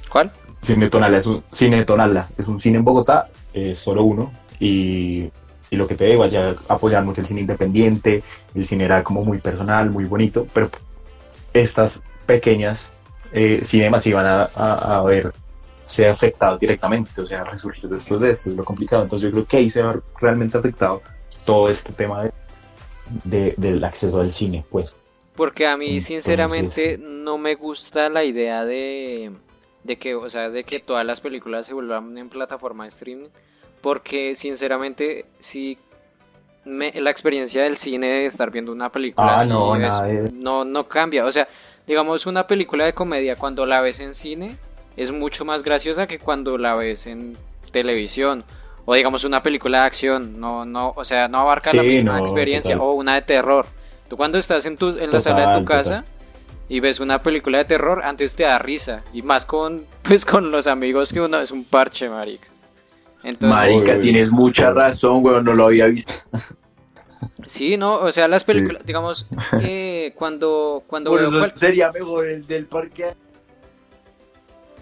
¿Cuál? 0.08 0.32
Cine 0.62 0.90
Tonala 0.90 1.18
es 1.18 1.26
un 1.26 1.42
cine 1.52 1.84
Tonala, 1.84 2.28
es 2.36 2.48
un 2.48 2.58
cine 2.60 2.78
en 2.78 2.84
Bogotá, 2.84 3.28
es 3.52 3.78
solo 3.78 4.02
uno 4.04 4.32
y, 4.60 5.30
y 5.70 5.76
lo 5.76 5.86
que 5.86 5.94
te 5.94 6.04
digo, 6.06 6.22
allá 6.24 6.54
apoyaban 6.68 7.06
mucho 7.06 7.20
el 7.20 7.26
cine 7.26 7.40
independiente, 7.42 8.22
el 8.54 8.66
cine 8.66 8.84
era 8.84 9.02
como 9.04 9.24
muy 9.24 9.38
personal, 9.38 9.88
muy 9.90 10.04
bonito, 10.04 10.46
pero 10.52 10.70
estas 11.52 12.02
pequeñas 12.26 12.92
eh, 13.32 13.62
cinemas 13.64 14.06
iban 14.06 14.26
a, 14.26 14.48
a, 14.54 14.98
a 14.98 15.02
verse 15.04 16.08
afectados 16.08 16.58
directamente, 16.60 17.20
o 17.20 17.26
sea, 17.26 17.44
resurgir 17.44 17.88
después 17.88 18.20
de 18.20 18.30
esto 18.30 18.50
es 18.50 18.56
lo 18.56 18.64
complicado, 18.64 19.02
entonces 19.04 19.28
yo 19.28 19.32
creo 19.32 19.46
que 19.46 19.56
ahí 19.58 19.70
se 19.70 19.82
va 19.82 19.98
realmente 20.20 20.58
afectado 20.58 21.02
todo 21.46 21.70
este 21.70 21.92
tema 21.92 22.24
de, 22.24 22.32
de- 23.24 23.54
del 23.56 23.82
acceso 23.84 24.20
al 24.20 24.30
cine, 24.32 24.64
pues. 24.70 24.94
Porque 25.36 25.66
a 25.66 25.76
mí, 25.76 25.86
Entonces- 25.86 26.06
sinceramente, 26.08 26.98
no 26.98 27.38
me 27.38 27.54
gusta 27.54 28.08
la 28.08 28.24
idea 28.24 28.64
de, 28.64 29.30
de 29.84 29.96
que, 29.96 30.14
o 30.14 30.28
sea, 30.28 30.50
de 30.50 30.64
que 30.64 30.80
todas 30.80 31.04
las 31.06 31.20
películas 31.20 31.66
se 31.66 31.74
vuelvan 31.74 32.16
en 32.18 32.28
plataforma 32.28 32.84
de 32.84 32.88
streaming. 32.90 33.28
Porque, 33.80 34.34
sinceramente, 34.34 35.26
si 35.38 35.78
me- 36.64 36.92
la 37.00 37.10
experiencia 37.10 37.62
del 37.62 37.76
cine 37.78 38.06
de 38.08 38.26
estar 38.26 38.50
viendo 38.50 38.72
una 38.72 38.90
película 38.90 39.34
Ah, 39.34 39.40
así 39.40 39.48
no, 39.48 39.76
es- 39.76 40.32
no, 40.32 40.64
no 40.64 40.88
cambia. 40.88 41.24
O 41.24 41.32
sea, 41.32 41.48
digamos, 41.86 42.26
una 42.26 42.46
película 42.46 42.84
de 42.84 42.92
comedia 42.92 43.36
cuando 43.36 43.64
la 43.66 43.80
ves 43.80 44.00
en 44.00 44.12
cine 44.14 44.56
es 44.96 45.10
mucho 45.12 45.44
más 45.44 45.62
graciosa 45.62 46.06
que 46.06 46.18
cuando 46.18 46.58
la 46.58 46.74
ves 46.74 47.06
en 47.06 47.36
televisión. 47.72 48.44
O 48.84 48.94
digamos 48.94 49.24
una 49.24 49.42
película 49.42 49.80
de 49.82 49.86
acción, 49.86 50.40
no, 50.40 50.64
no, 50.64 50.92
o 50.96 51.04
sea, 51.04 51.28
no 51.28 51.38
abarca 51.38 51.72
la 51.72 51.82
misma 51.82 52.18
no, 52.18 52.24
experiencia. 52.24 52.74
total. 52.74 52.88
O 52.88 52.92
una 52.94 53.14
de 53.14 53.22
terror. 53.22 53.66
Tú 54.08 54.16
cuando 54.16 54.38
estás 54.38 54.64
en, 54.66 54.76
tu, 54.76 54.88
en 54.88 55.10
la 55.10 55.20
sala 55.20 55.52
de 55.52 55.58
tu 55.60 55.64
casa 55.66 56.04
y 56.68 56.80
ves 56.80 57.00
una 57.00 57.22
película 57.22 57.58
de 57.58 57.64
terror, 57.64 58.02
antes 58.04 58.34
te 58.36 58.42
da 58.44 58.58
risa. 58.58 59.02
Y 59.12 59.22
más 59.22 59.46
con, 59.46 59.86
pues, 60.02 60.24
con 60.24 60.50
los 60.50 60.66
amigos 60.66 61.12
que 61.12 61.20
uno 61.20 61.40
es 61.40 61.50
un 61.50 61.64
parche, 61.64 62.08
marica. 62.08 62.48
Entonces, 63.24 63.48
Marica, 63.48 63.94
Uy. 63.94 64.00
tienes 64.00 64.30
mucha 64.30 64.70
razón, 64.70 65.22
güey, 65.22 65.42
no 65.42 65.52
lo 65.54 65.64
había 65.66 65.86
visto. 65.86 66.12
sí, 67.46 67.76
no, 67.76 67.94
o 67.94 68.12
sea, 68.12 68.28
las 68.28 68.42
Sí. 68.42 68.46
películas, 68.46 68.86
digamos, 68.86 69.26
eh, 69.62 70.12
cuando, 70.14 70.84
cuando 70.86 71.10
Por 71.10 71.20
veo 71.20 71.28
eso 71.28 71.38
cual- 71.38 71.52
sería 71.56 71.90
mejor 71.90 72.26
el 72.28 72.46
del 72.46 72.66
parque. 72.66 73.06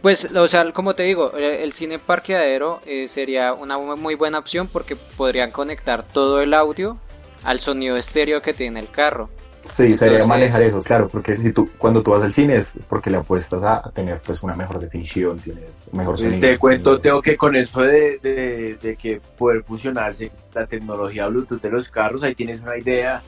Pues, 0.02 0.30
o 0.34 0.46
sea, 0.46 0.70
como 0.72 0.94
te 0.94 1.02
digo, 1.04 1.32
eh, 1.36 1.64
el 1.64 1.72
cine 1.72 1.98
parqueadero 1.98 2.80
eh, 2.86 3.08
sería 3.08 3.54
una 3.54 3.78
mu- 3.78 3.96
muy 3.96 4.14
buena 4.14 4.38
opción 4.38 4.68
porque 4.68 4.94
podrían 4.94 5.50
conectar 5.50 6.04
todo 6.04 6.40
el 6.42 6.52
audio 6.54 6.98
al 7.42 7.60
sonido 7.60 7.96
estéreo 7.96 8.42
que 8.42 8.52
tiene 8.52 8.80
el 8.80 8.90
carro. 8.90 9.30
Sí, 9.66 9.94
sería 9.94 10.18
Entonces- 10.18 10.28
manejar 10.28 10.62
eso, 10.62 10.82
claro, 10.82 11.08
porque 11.08 11.34
si 11.34 11.52
tú, 11.52 11.68
cuando 11.78 12.02
tú 12.02 12.12
vas 12.12 12.22
al 12.22 12.32
cine 12.32 12.56
es 12.56 12.74
porque 12.88 13.10
le 13.10 13.18
apuestas 13.18 13.62
a 13.62 13.90
tener 13.94 14.20
pues 14.20 14.42
una 14.42 14.54
mejor 14.56 14.78
definición, 14.78 15.38
tienes 15.38 15.90
mejor 15.92 16.14
Pues 16.16 16.34
sonido. 16.34 16.40
te 16.52 16.58
cuento, 16.58 17.00
Teo, 17.00 17.20
que 17.20 17.36
con 17.36 17.54
eso 17.56 17.82
de, 17.82 18.18
de, 18.18 18.78
de 18.80 18.96
que 18.96 19.20
poder 19.36 19.62
fusionarse 19.64 20.30
la 20.54 20.66
tecnología 20.66 21.26
Bluetooth 21.28 21.60
de 21.60 21.70
los 21.70 21.88
carros, 21.90 22.22
ahí 22.22 22.34
tienes 22.34 22.60
una 22.60 22.78
idea 22.78 23.22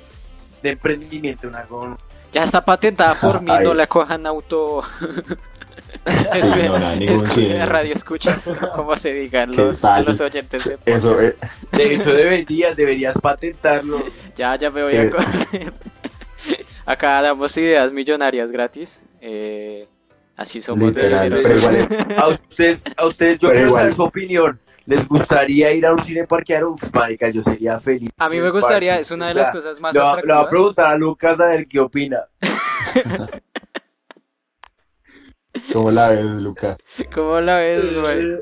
de 0.62 0.70
emprendimiento, 0.70 1.48
una 1.48 1.62
con... 1.64 1.98
Ya 2.32 2.44
está 2.44 2.64
patentada 2.64 3.14
por 3.14 3.40
mí, 3.42 3.50
Ay. 3.50 3.64
no 3.64 3.74
la 3.74 3.86
cojan 3.86 4.26
auto. 4.26 4.82
Sí, 6.06 6.62
no, 6.66 6.78
nada, 6.78 6.96
ningún 6.96 7.28
cine. 7.30 7.64
radio 7.64 7.94
escuchas, 7.94 8.50
como 8.74 8.96
se 8.96 9.12
digan 9.12 9.52
¿Qué 9.52 9.56
los, 9.62 9.80
los 10.04 10.20
oyentes 10.20 10.64
de 10.68 10.78
Eso, 10.84 11.18
eh, 11.20 11.34
De 11.72 11.94
hecho, 11.94 12.12
deberías, 12.12 12.76
deberías 12.76 13.14
patentarlo. 13.18 14.04
Ya, 14.36 14.56
ya 14.56 14.70
me 14.70 14.82
voy 14.82 14.96
a 14.96 15.02
Eh. 15.04 15.10
correr. 15.10 15.72
Acá 16.88 17.20
damos 17.20 17.54
ideas 17.58 17.92
millonarias 17.92 18.50
gratis. 18.50 18.98
Eh, 19.20 19.86
así 20.36 20.62
somos 20.62 20.94
de 20.94 21.02
Literal, 21.02 21.28
pero 21.42 21.58
igual- 21.58 22.14
A 22.16 22.28
ustedes, 22.28 22.84
a 22.96 23.04
ustedes 23.06 23.38
yo 23.38 23.48
Pero 23.48 23.52
quiero 23.56 23.68
igual. 23.68 23.80
saber 23.82 23.94
su 23.94 24.02
opinión. 24.04 24.58
¿Les 24.86 25.06
gustaría 25.06 25.70
ir 25.74 25.84
a 25.84 25.92
un 25.92 25.98
cine 25.98 26.26
parqueadero? 26.26 26.70
Uf, 26.70 26.82
marica, 26.94 27.28
yo 27.28 27.42
sería 27.42 27.78
feliz. 27.78 28.08
A 28.16 28.26
mí 28.30 28.40
me 28.40 28.48
gustaría, 28.50 28.98
es 28.98 29.10
una 29.10 29.28
de 29.28 29.34
las 29.34 29.48
La- 29.48 29.52
cosas 29.52 29.78
más 29.80 29.94
Le 29.94 30.00
va- 30.00 30.16
le 30.16 30.22
voy 30.32 30.46
a 30.46 30.48
preguntar 30.48 30.86
a 30.86 30.96
Lucas 30.96 31.38
a 31.40 31.48
ver 31.48 31.68
qué 31.68 31.78
opina. 31.78 32.20
¿cómo 35.74 35.90
la 35.90 36.08
ves, 36.08 36.24
Luca? 36.24 36.78
¿Cómo 37.14 37.38
la 37.40 37.58
ves, 37.58 37.94
güey? 38.00 38.38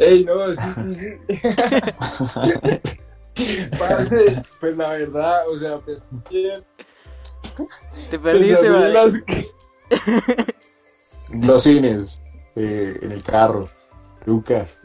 Ey, 0.00 0.24
no, 0.24 0.52
sí, 0.52 0.68
sí, 0.74 0.94
sí. 0.96 1.10
Parce, 3.78 4.42
pues 4.60 4.76
la 4.76 4.90
verdad, 4.90 5.48
o 5.48 5.58
sea, 5.58 5.78
pues, 5.78 5.98
bien, 6.30 6.62
Te 8.10 8.18
perdiste, 8.18 8.56
pensando 8.56 8.76
en 8.76 8.82
vale. 8.82 8.92
las- 8.94 9.22
Los 11.30 11.62
cines, 11.64 12.20
eh, 12.56 12.98
en 13.02 13.12
el 13.12 13.22
carro. 13.22 13.68
Lucas. 14.26 14.80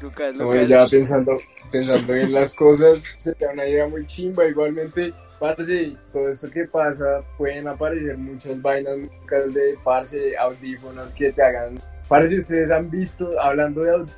Lucas, 0.00 0.34
No, 0.34 0.44
Lucas. 0.44 0.68
ya 0.68 0.86
pensando, 0.88 1.38
pensando 1.70 2.14
en 2.14 2.32
las 2.32 2.52
cosas, 2.54 3.02
se 3.18 3.34
te 3.34 3.44
da 3.46 3.52
una 3.52 3.66
idea 3.66 3.86
muy 3.86 4.04
chimba. 4.06 4.46
Igualmente, 4.46 5.14
parce, 5.38 5.94
todo 6.12 6.28
esto 6.28 6.50
que 6.50 6.64
pasa, 6.66 7.22
pueden 7.36 7.66
aparecer 7.68 8.16
muchas 8.18 8.60
vainas 8.60 8.98
locas 8.98 9.54
de 9.54 9.78
parce, 9.84 10.36
audífonos 10.36 11.14
que 11.14 11.32
te 11.32 11.42
hagan. 11.42 11.80
Parce, 12.08 12.38
ustedes 12.38 12.70
han 12.70 12.90
visto, 12.90 13.40
hablando 13.40 13.82
de 13.82 13.90
audífonos, 13.92 14.16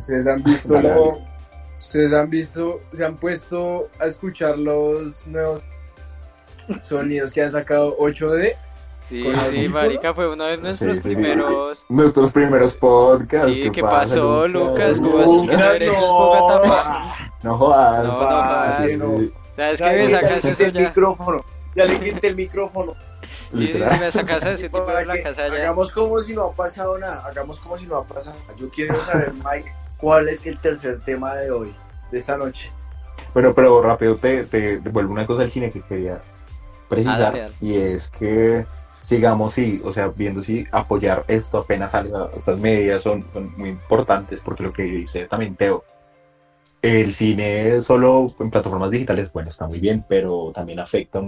ustedes 0.00 0.26
han 0.26 0.42
visto 0.42 0.80
lo-. 0.80 1.35
Ustedes 1.78 2.12
han 2.12 2.30
visto, 2.30 2.80
se 2.94 3.04
han 3.04 3.16
puesto 3.16 3.88
a 4.00 4.06
escuchar 4.06 4.58
los 4.58 5.26
nuevos 5.26 5.60
sonidos 6.80 7.32
que 7.32 7.42
han 7.42 7.50
sacado 7.50 7.96
8D. 7.98 8.54
Sí, 9.08 9.22
sí, 9.52 9.68
marica, 9.68 10.12
fue 10.14 10.32
uno 10.32 10.44
de 10.46 10.56
nuestros 10.56 10.96
Sí, 10.96 11.02
sí, 11.02 11.08
sí. 11.10 11.14
primeros. 11.14 11.84
Nuestros 11.88 12.32
primeros 12.32 12.76
podcasts. 12.76 13.52
Sí, 13.54 13.70
¿qué 13.70 13.80
pasó, 13.80 14.48
Lucas? 14.48 14.96
¿Cómo 14.98 15.20
así 15.20 15.46
que 15.46 15.52
Lucas, 15.52 15.86
no 15.86 15.86
un 15.86 15.86
no. 15.86 15.94
jodas. 15.94 17.18
No, 17.42 17.50
no 17.52 17.56
jodas, 17.58 18.76
Sí, 18.84 18.96
no. 18.96 19.06
¿Sabes 19.54 19.78
Ya 19.78 19.90
qué 19.90 19.96
me 19.96 20.04
le 20.08 20.10
sacas 20.10 20.32
quité 20.40 20.50
eso 20.50 20.62
el 20.64 20.72
ya? 20.72 20.80
micrófono. 20.80 21.44
Ya 21.76 21.84
le 21.84 22.00
quité 22.00 22.26
el 22.26 22.36
micrófono. 22.36 22.94
Sí, 23.52 23.72
sí, 23.72 23.78
me 23.78 24.10
sacas 24.10 24.42
a 24.42 24.52
ese 24.52 24.64
tipo 24.68 24.84
de 24.84 25.04
la 25.06 25.22
casa 25.22 25.46
ya. 25.48 25.54
Hagamos 25.54 25.92
como 25.92 26.18
si 26.18 26.34
no 26.34 26.42
ha 26.46 26.52
pasado 26.52 26.98
nada. 26.98 27.22
Hagamos 27.26 27.60
como 27.60 27.76
si 27.78 27.86
no 27.86 27.98
ha 27.98 28.04
pasado 28.04 28.36
nada. 28.40 28.58
Yo 28.58 28.68
quiero 28.70 28.94
saber, 28.96 29.32
Mike, 29.34 29.72
cuál 29.96 30.28
es 30.28 30.46
el 30.46 30.58
tercer 30.58 31.00
tema 31.00 31.34
de 31.34 31.50
hoy, 31.50 31.72
de 32.10 32.18
esta 32.18 32.36
noche. 32.36 32.70
Bueno, 33.32 33.54
pero 33.54 33.82
rápido 33.82 34.16
te, 34.16 34.44
te 34.44 34.78
devuelvo 34.78 35.12
una 35.12 35.26
cosa 35.26 35.42
del 35.42 35.50
cine 35.50 35.70
que 35.70 35.82
quería 35.82 36.20
precisar. 36.88 37.36
Ah. 37.36 37.48
Y 37.60 37.76
es 37.76 38.08
que 38.08 38.66
sigamos, 39.00 39.54
sí, 39.54 39.80
o 39.84 39.92
sea, 39.92 40.08
viendo 40.08 40.42
si 40.42 40.64
apoyar 40.72 41.24
esto 41.28 41.58
apenas 41.58 41.92
salga. 41.92 42.28
Estas 42.36 42.58
medidas 42.58 43.02
son, 43.02 43.24
son 43.32 43.52
muy 43.56 43.70
importantes 43.70 44.40
porque 44.44 44.62
lo 44.62 44.72
que 44.72 44.82
dice 44.82 45.26
también 45.26 45.56
Teo. 45.56 45.84
El 46.82 47.14
cine 47.14 47.82
solo 47.82 48.32
en 48.38 48.50
plataformas 48.50 48.90
digitales, 48.90 49.32
bueno, 49.32 49.48
está 49.48 49.66
muy 49.66 49.80
bien, 49.80 50.04
pero 50.08 50.52
también 50.54 50.78
afecta 50.78 51.20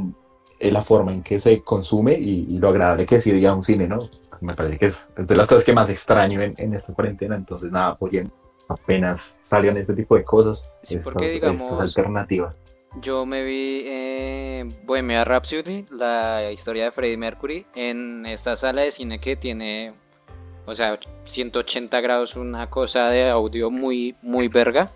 eh, 0.60 0.70
la 0.70 0.82
forma 0.82 1.12
en 1.12 1.22
que 1.22 1.40
se 1.40 1.62
consume 1.62 2.14
y, 2.14 2.46
y 2.48 2.58
lo 2.58 2.68
agradable 2.68 3.06
que 3.06 3.16
es 3.16 3.26
ir 3.26 3.46
a 3.46 3.54
un 3.54 3.62
cine, 3.62 3.88
¿no? 3.88 3.98
Me 4.40 4.54
parece 4.54 4.78
que 4.78 4.86
es 4.86 5.08
de 5.16 5.36
las 5.36 5.46
cosas 5.46 5.64
que 5.64 5.72
más 5.72 5.88
extraño 5.88 6.40
en, 6.42 6.54
en 6.58 6.74
esta 6.74 6.92
cuarentena, 6.92 7.34
entonces 7.34 7.72
nada, 7.72 7.88
apoyen 7.88 8.30
apenas 8.68 9.36
salgan 9.44 9.76
este 9.76 9.94
tipo 9.94 10.16
de 10.16 10.24
cosas, 10.24 10.68
Sí, 10.82 10.96
estas, 10.96 11.12
porque, 11.12 11.28
digamos, 11.28 11.60
estas 11.60 11.80
alternativas. 11.80 12.60
Yo 13.02 13.26
me 13.26 13.44
vi 13.44 13.82
eh, 13.84 14.68
Bohemia 14.84 15.24
Rhapsody, 15.24 15.86
la 15.90 16.50
historia 16.50 16.84
de 16.84 16.92
Freddie 16.92 17.16
Mercury, 17.16 17.66
en 17.74 18.24
esta 18.26 18.56
sala 18.56 18.82
de 18.82 18.90
cine 18.90 19.20
que 19.20 19.36
tiene, 19.36 19.92
o 20.64 20.74
sea, 20.74 20.98
180 21.24 22.00
grados, 22.00 22.36
una 22.36 22.70
cosa 22.70 23.08
de 23.08 23.28
audio 23.28 23.70
muy, 23.70 24.16
muy 24.22 24.48
verga. 24.48 24.90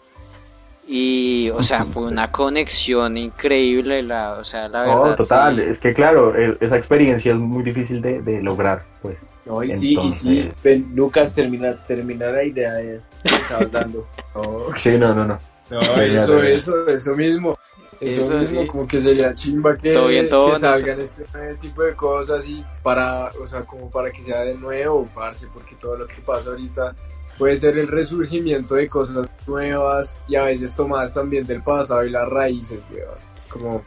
Y, 0.88 1.48
o 1.50 1.62
sea, 1.62 1.84
fue 1.84 2.02
Sí. 2.02 2.08
una 2.08 2.32
conexión 2.32 3.16
increíble, 3.16 4.02
la, 4.02 4.32
o 4.32 4.44
sea, 4.44 4.68
la 4.68 4.84
No, 4.86 5.02
verdad. 5.02 5.16
total, 5.16 5.56
sí. 5.56 5.62
es 5.62 5.78
que 5.78 5.92
claro, 5.94 6.34
el- 6.34 6.58
esa 6.60 6.76
experiencia 6.76 7.32
es 7.32 7.38
muy 7.38 7.62
difícil 7.62 8.02
de, 8.02 8.20
de 8.20 8.42
lograr, 8.42 8.82
pues. 9.00 9.24
No, 9.46 9.62
y 9.62 9.68
sí, 9.68 9.90
y 9.90 10.10
sí. 10.10 10.38
Entonces- 10.38 10.62
Ven, 10.62 10.92
Lucas, 10.94 11.34
terminas, 11.34 11.86
termina 11.86 12.26
la 12.32 12.42
idea 12.44 12.72
de, 12.74 13.00
que 13.22 13.34
estabas 13.36 13.70
dando. 13.70 14.06
No, 14.34 14.66
Sí, 14.76 14.98
no, 14.98 15.14
no, 15.14 15.24
no. 15.24 15.38
No, 15.70 15.80
eso, 15.80 16.42
eso, 16.42 16.86
eso 16.88 17.14
mismo. 17.14 17.56
Eso, 18.00 18.22
Eso 18.24 18.34
mismo, 18.40 18.62
sí. 18.62 18.66
como 18.66 18.88
que 18.88 18.98
sería 18.98 19.32
chimba 19.32 19.76
que, 19.76 19.92
Todo 19.92 20.08
bien, 20.08 20.28
todo 20.28 20.52
que 20.54 20.58
salgan 20.58 21.00
este 21.00 21.24
tipo 21.60 21.82
de 21.84 21.94
cosas 21.94 22.48
y 22.48 22.64
para, 22.82 23.26
o 23.40 23.46
sea, 23.46 23.60
como 23.62 23.88
para 23.88 24.10
que 24.10 24.20
sea 24.24 24.40
de 24.40 24.56
nuevo, 24.56 25.08
parce, 25.14 25.46
porque 25.54 25.76
todo 25.76 25.96
lo 25.96 26.06
que 26.08 26.16
pasa 26.26 26.50
ahorita 26.50 26.96
puede 27.38 27.56
ser 27.56 27.78
el 27.78 27.86
resurgimiento 27.86 28.74
de 28.74 28.88
cosas 28.88 29.28
nuevas 29.46 30.20
y 30.28 30.36
a 30.36 30.44
veces 30.44 30.74
tomadas 30.74 31.14
también 31.14 31.46
del 31.46 31.62
pasado 31.62 32.04
y 32.04 32.10
las 32.10 32.28
raíces, 32.28 32.80
weón. 32.90 33.18
Como 33.48 33.82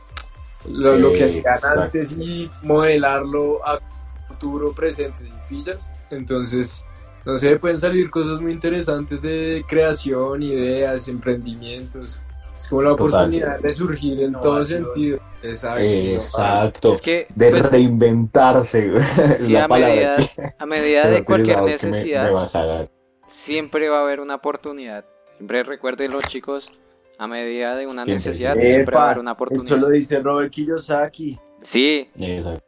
lo, 0.70 0.96
lo 0.98 1.12
que 1.14 1.26
hacían 1.26 1.46
Exacto. 1.56 1.82
antes 1.82 2.12
y 2.14 2.50
modelarlo 2.64 3.66
a 3.68 3.80
futuro, 4.28 4.72
presente, 4.74 5.26
y 5.26 5.34
pillas. 5.50 5.90
Entonces, 6.10 6.84
no 7.26 7.38
sé, 7.38 7.58
pueden 7.58 7.78
salir 7.78 8.10
cosas 8.10 8.40
muy 8.42 8.52
interesantes 8.52 9.22
de 9.22 9.64
creación, 9.68 10.44
ideas, 10.44 11.08
emprendimientos. 11.08 12.22
Es 12.58 12.68
como 12.68 12.82
la 12.84 12.90
Total. 12.96 13.06
oportunidad 13.08 13.60
de 13.60 13.74
surgir 13.74 14.22
en 14.22 14.34
todo 14.34 14.64
sentido. 14.64 15.20
Exacto. 15.44 15.80
Exacto. 15.80 16.94
Es 16.96 17.02
que, 17.02 17.28
De 17.36 17.52
pues, 17.52 17.66
reinventarse, 17.70 18.92
sí, 19.40 19.50
la 19.50 19.66
a 19.66 19.68
palabra 19.68 19.96
medida, 19.96 20.16
que 20.36 20.54
a 20.58 20.66
medida 20.66 21.08
de 21.10 21.24
cualquier 21.24 21.62
me- 21.62 21.72
necesidad, 21.72 22.32
me 22.32 22.90
siempre 23.28 23.90
va 23.90 24.00
a 24.00 24.02
haber 24.02 24.20
una 24.20 24.36
oportunidad. 24.36 25.06
Siempre 25.38 25.64
recuerden 25.64 26.12
los 26.12 26.24
chicos, 26.26 26.70
a 27.18 27.28
medida 27.28 27.76
de 27.76 27.86
una 27.86 28.06
Siempre, 28.06 28.14
necesidad, 28.16 28.54
siempre. 28.54 28.74
siempre 28.74 28.96
va 28.96 29.02
a 29.02 29.06
Epa, 29.06 29.12
haber 29.12 29.20
una 29.22 29.32
Esto 29.32 29.44
oportunidad. 29.44 29.78
lo 29.78 29.90
dice 29.90 30.20
Robert 30.20 30.52
Kiyosaki. 30.52 31.40
Sí, 31.62 32.10
Exacto. 32.20 32.64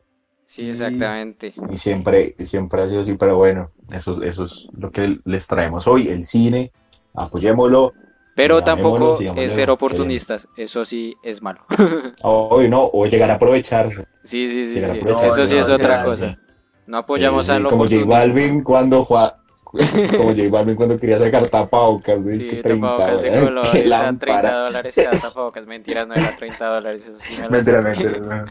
sí, 0.48 0.62
Sí. 0.64 0.70
exactamente. 0.70 1.54
Y 1.70 1.78
siempre, 1.78 2.36
y 2.38 2.46
siempre 2.46 2.82
ha 2.82 2.88
sido 2.90 3.02
así, 3.02 3.14
pero 3.16 3.38
bueno, 3.38 3.72
eso, 3.92 4.22
eso 4.24 4.44
es 4.46 4.68
lo 4.78 4.90
que 4.92 5.18
les 5.26 5.48
traemos 5.48 5.88
hoy, 5.88 6.08
el 6.10 6.24
cine, 6.24 6.72
apoyémoslo. 7.14 7.94
Pero 8.36 8.64
tampoco 8.64 9.14
es 9.14 9.18
ser 9.18 9.36
queriendo. 9.36 9.74
oportunistas, 9.74 10.48
eso 10.58 10.86
sí 10.86 11.16
es 11.24 11.42
malo. 11.42 11.62
Hoy 12.24 12.70
no, 12.70 12.84
o 12.94 13.06
llegar 13.08 13.32
a 13.32 13.36
aprovecharse. 13.36 14.06
Sí, 14.24 14.48
sí, 14.48 14.66
sí, 14.66 14.74
Llegar 14.76 14.92
a 14.92 14.94
sí. 14.94 15.00
aprovecharse, 15.00 15.40
Eso 15.42 15.48
sí 15.50 15.56
no, 15.56 15.62
es 15.62 15.70
otra 15.70 16.04
cosa. 16.04 16.38
No 16.86 16.98
apoyamos 17.00 17.46
Sí, 17.48 17.52
a 17.52 17.56
sí, 17.56 17.62
lo 17.64 17.70
Como 17.70 17.84
J. 17.86 18.06
Balvin 18.06 18.64
cuando 18.64 19.04
jua- 19.04 19.38
como 19.72 20.30
J 20.36 20.50
Balvin 20.50 20.76
cuando 20.76 21.00
quería 21.00 21.20
sacar 21.20 21.48
tapabocas, 21.50 22.24
de 22.24 22.40
Sí, 22.40 22.48
que 22.48 22.58
30 22.58 22.96
tapabocas 22.96 23.22
de 23.22 23.32
dólares, 23.32 23.40
color, 23.40 23.66
qué 23.72 23.86
era 23.86 24.14
30 24.18 24.52
lámpara. 24.52 24.52
dólares 24.66 25.00
cada 25.02 25.18
tapabocas. 25.20 25.66
Mentira, 25.68 26.06
no 26.06 26.16
era 26.16 26.36
30 26.36 26.66
dólares, 26.66 27.04
eso 27.06 27.20
sí 27.20 27.38
me 27.38 27.50
lo 27.50 27.50
Mentira, 27.50 27.82
mentira. 27.82 28.20
no. 28.20 28.46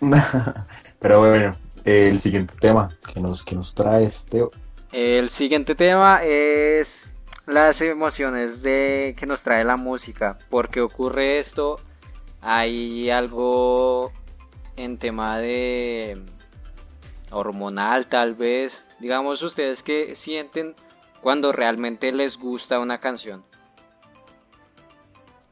Pero 0.98 1.20
bueno, 1.20 1.56
el 1.84 2.18
siguiente 2.18 2.54
tema 2.60 2.90
que 3.12 3.20
nos, 3.20 3.44
que 3.44 3.54
nos 3.54 3.74
trae 3.74 4.04
este 4.04 4.44
El 4.92 5.30
siguiente 5.30 5.74
tema 5.74 6.20
es 6.24 7.08
las 7.46 7.80
emociones 7.80 8.62
de 8.62 9.14
que 9.18 9.26
nos 9.26 9.42
trae 9.42 9.64
la 9.64 9.76
música. 9.76 10.38
¿Por 10.50 10.68
qué 10.68 10.80
ocurre 10.80 11.38
esto? 11.38 11.76
Hay 12.40 13.10
algo 13.10 14.12
en 14.76 14.98
tema 14.98 15.38
de 15.38 16.20
hormonal 17.30 18.06
tal 18.08 18.34
vez. 18.34 18.86
Digamos 19.00 19.42
ustedes 19.42 19.82
que 19.82 20.14
sienten 20.16 20.74
cuando 21.20 21.52
realmente 21.52 22.12
les 22.12 22.38
gusta 22.38 22.78
una 22.80 22.98
canción. 23.00 23.44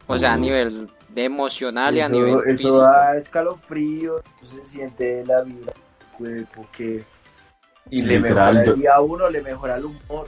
O 0.06 0.18
sea, 0.18 0.34
a 0.34 0.36
nivel 0.36 0.88
de 1.08 1.24
emocional 1.24 1.96
y 1.96 2.00
a 2.00 2.06
Eso, 2.06 2.14
nivel 2.14 2.34
eso 2.46 2.50
físico. 2.50 2.78
da 2.78 3.16
escalofrío, 3.16 4.22
se 4.42 4.64
siente 4.66 5.24
la 5.26 5.42
vibra 5.42 5.72
del 5.72 6.46
cuerpo 6.46 6.66
que... 6.72 7.04
Y 7.90 8.02
le 8.02 8.16
Literal, 8.16 8.54
mejora 8.54 8.72
el 8.72 8.80
día 8.80 9.00
uno, 9.00 9.30
le 9.30 9.40
mejora 9.42 9.76
el 9.76 9.84
humor. 9.86 10.26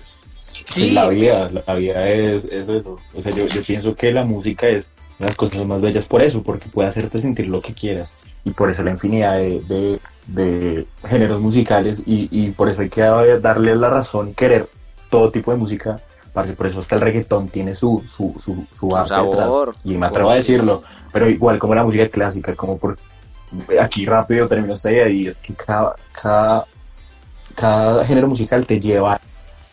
Sí, 0.73 0.91
la 0.91 1.09
vida, 1.09 1.51
la 1.67 1.75
vida 1.75 2.09
es, 2.09 2.45
es 2.47 2.69
eso. 2.69 2.97
O 3.15 3.21
sea, 3.23 3.33
yo, 3.33 3.47
yo 3.47 3.63
pienso 3.63 3.95
que 3.95 4.13
la 4.13 4.25
música 4.25 4.67
es 4.69 4.89
una 5.19 5.27
de 5.27 5.33
las 5.33 5.37
cosas 5.37 5.67
más 5.67 5.81
bellas 5.83 6.07
por 6.09 6.23
eso, 6.23 6.43
porque 6.43 6.69
puede 6.69 6.89
hacerte 6.89 7.19
sentir 7.19 7.49
lo 7.49 7.61
que 7.61 7.75
quieras. 7.75 8.15
Y 8.45 8.51
por 8.51 8.71
eso 8.71 8.83
la 8.83 8.91
infinidad 8.93 9.37
de, 9.39 9.61
de- 9.61 10.01
de 10.27 10.87
géneros 11.09 11.41
musicales 11.41 12.03
y, 12.05 12.29
y 12.31 12.51
por 12.51 12.69
eso 12.69 12.83
hay 12.83 12.89
que 12.89 13.03
darle 13.03 13.77
la 13.77 13.89
razón 13.89 14.31
y 14.31 14.35
querer 14.35 14.69
todo 15.11 15.31
tipo 15.31 15.53
de 15.53 15.59
música. 15.59 16.01
Por 16.33 16.67
eso 16.67 16.81
hasta 16.81 16.97
el 16.97 17.01
reggaetón 17.01 17.49
tiene 17.49 17.75
su, 17.75 18.03
su, 18.07 18.35
su, 18.39 18.67
su 18.75 18.95
arte 18.95 19.09
sabor, 19.09 19.69
detrás. 19.69 19.87
Y 19.87 19.97
me 19.97 20.07
atrevo 20.07 20.31
a 20.31 20.35
decirlo. 20.35 20.83
Pero 21.11 21.31
igual 21.31 21.59
como 21.59 21.75
la 21.75 21.85
música 21.85 22.09
clásica, 22.09 22.55
como 22.55 22.77
por... 22.77 22.99
Aquí 23.81 24.05
rápido 24.05 24.47
termino 24.47 24.75
esta 24.75 24.93
idea 24.93 25.09
y 25.09 25.29
es 25.29 25.39
que 25.39 25.55
cada, 25.55 25.95
cada, 26.13 26.67
cada 27.55 28.05
género 28.05 28.29
musical 28.29 28.67
te 28.67 28.79
lleva 28.79 29.19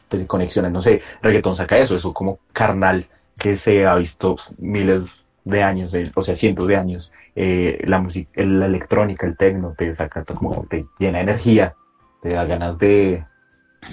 te 0.08 0.28
conexiones, 0.28 0.72
no 0.72 0.82
sé, 0.82 1.02
reggaetón 1.22 1.56
saca 1.56 1.78
eso, 1.78 1.96
eso 1.96 2.14
como 2.14 2.40
carnal 2.54 3.08
que 3.38 3.56
se 3.56 3.86
ha 3.86 3.96
visto 3.96 4.36
miles 4.58 5.23
de 5.44 5.64
años, 5.64 5.94
eh, 5.94 6.12
o 6.16 6.22
sea, 6.22 6.36
cientos 6.36 6.68
de 6.68 6.76
años, 6.78 7.12
eh, 7.36 7.82
la 7.86 8.00
música, 8.00 8.30
la 8.44 8.66
electrónica, 8.66 9.28
el 9.28 9.38
tecno, 9.38 9.74
te 9.78 9.94
saca 9.94 10.24
como, 10.24 10.66
te 10.70 10.84
llena 10.98 11.18
de 11.18 11.24
energía, 11.24 11.76
te 12.22 12.30
da 12.30 12.46
ganas 12.46 12.78
de, 12.80 13.24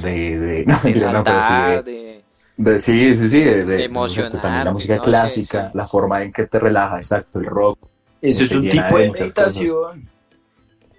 de, 0.03 0.39
de, 0.39 0.65
no, 0.67 0.75
de 0.83 1.13
no, 1.13 1.43
sí, 1.43 1.55
de- 1.55 1.83
de... 1.83 2.25
de- 2.57 2.79
sí, 2.79 3.15
sí, 3.15 3.31
sí, 3.31 3.41
de, 3.43 3.65
de- 3.65 3.85
Emocionante, 3.85 4.39
también 4.39 4.65
la 4.65 4.73
música 4.73 4.97
no 4.97 5.03
clásica, 5.03 5.71
sí. 5.71 5.79
la 5.79 5.87
forma 5.87 6.23
en 6.23 6.33
que 6.33 6.47
te 6.47 6.59
relaja, 6.61 6.99
exacto, 6.99 7.41
el 7.41 7.47
rock, 7.47 7.79
Eso 8.23 8.45
es 8.45 8.51
te 8.51 8.59
un 8.59 8.69
tipo 8.69 8.97
de 8.97 9.11
meditación. 9.11 10.09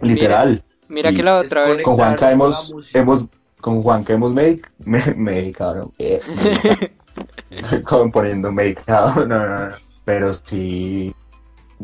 literal. 0.01 0.63
Mira 0.89 1.11
que 1.11 1.23
la 1.23 1.39
otra 1.39 1.65
vez... 1.65 1.83
Con 1.85 1.95
Juanca 1.95 2.31
hemos, 2.31 2.73
hemos, 2.93 3.25
con 3.61 3.81
Juanca 3.81 4.13
hemos 4.13 4.33
medic 4.33 4.69
me- 4.79 5.13
medicado, 5.15 5.91
eh, 5.97 6.21
medicado, 6.35 7.83
componiendo 7.85 8.51
medicado, 8.51 9.25
no, 9.25 9.47
no, 9.47 9.69
no, 9.69 9.90
pero 10.05 10.33
sí, 10.33 11.13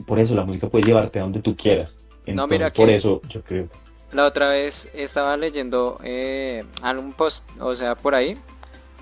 por 0.06 0.20
eso 0.20 0.36
la 0.36 0.44
música 0.46 0.68
puede 0.68 0.86
llevarte 0.86 1.20
a 1.20 1.24
donde 1.24 1.42
tú 1.42 1.56
quieras. 1.56 1.98
Entonces, 2.26 2.36
No, 2.36 2.48
mira 2.48 2.72
por 2.72 2.90
eso 2.90 3.22
yo 3.30 3.42
creo. 3.44 3.68
La 4.12 4.26
otra 4.26 4.52
vez 4.52 4.90
estaba 4.94 5.36
leyendo 5.38 5.98
eh, 6.04 6.64
algún 6.82 7.14
post, 7.14 7.44
o 7.60 7.74
sea, 7.76 7.96
por 7.96 8.16
ahí, 8.16 8.38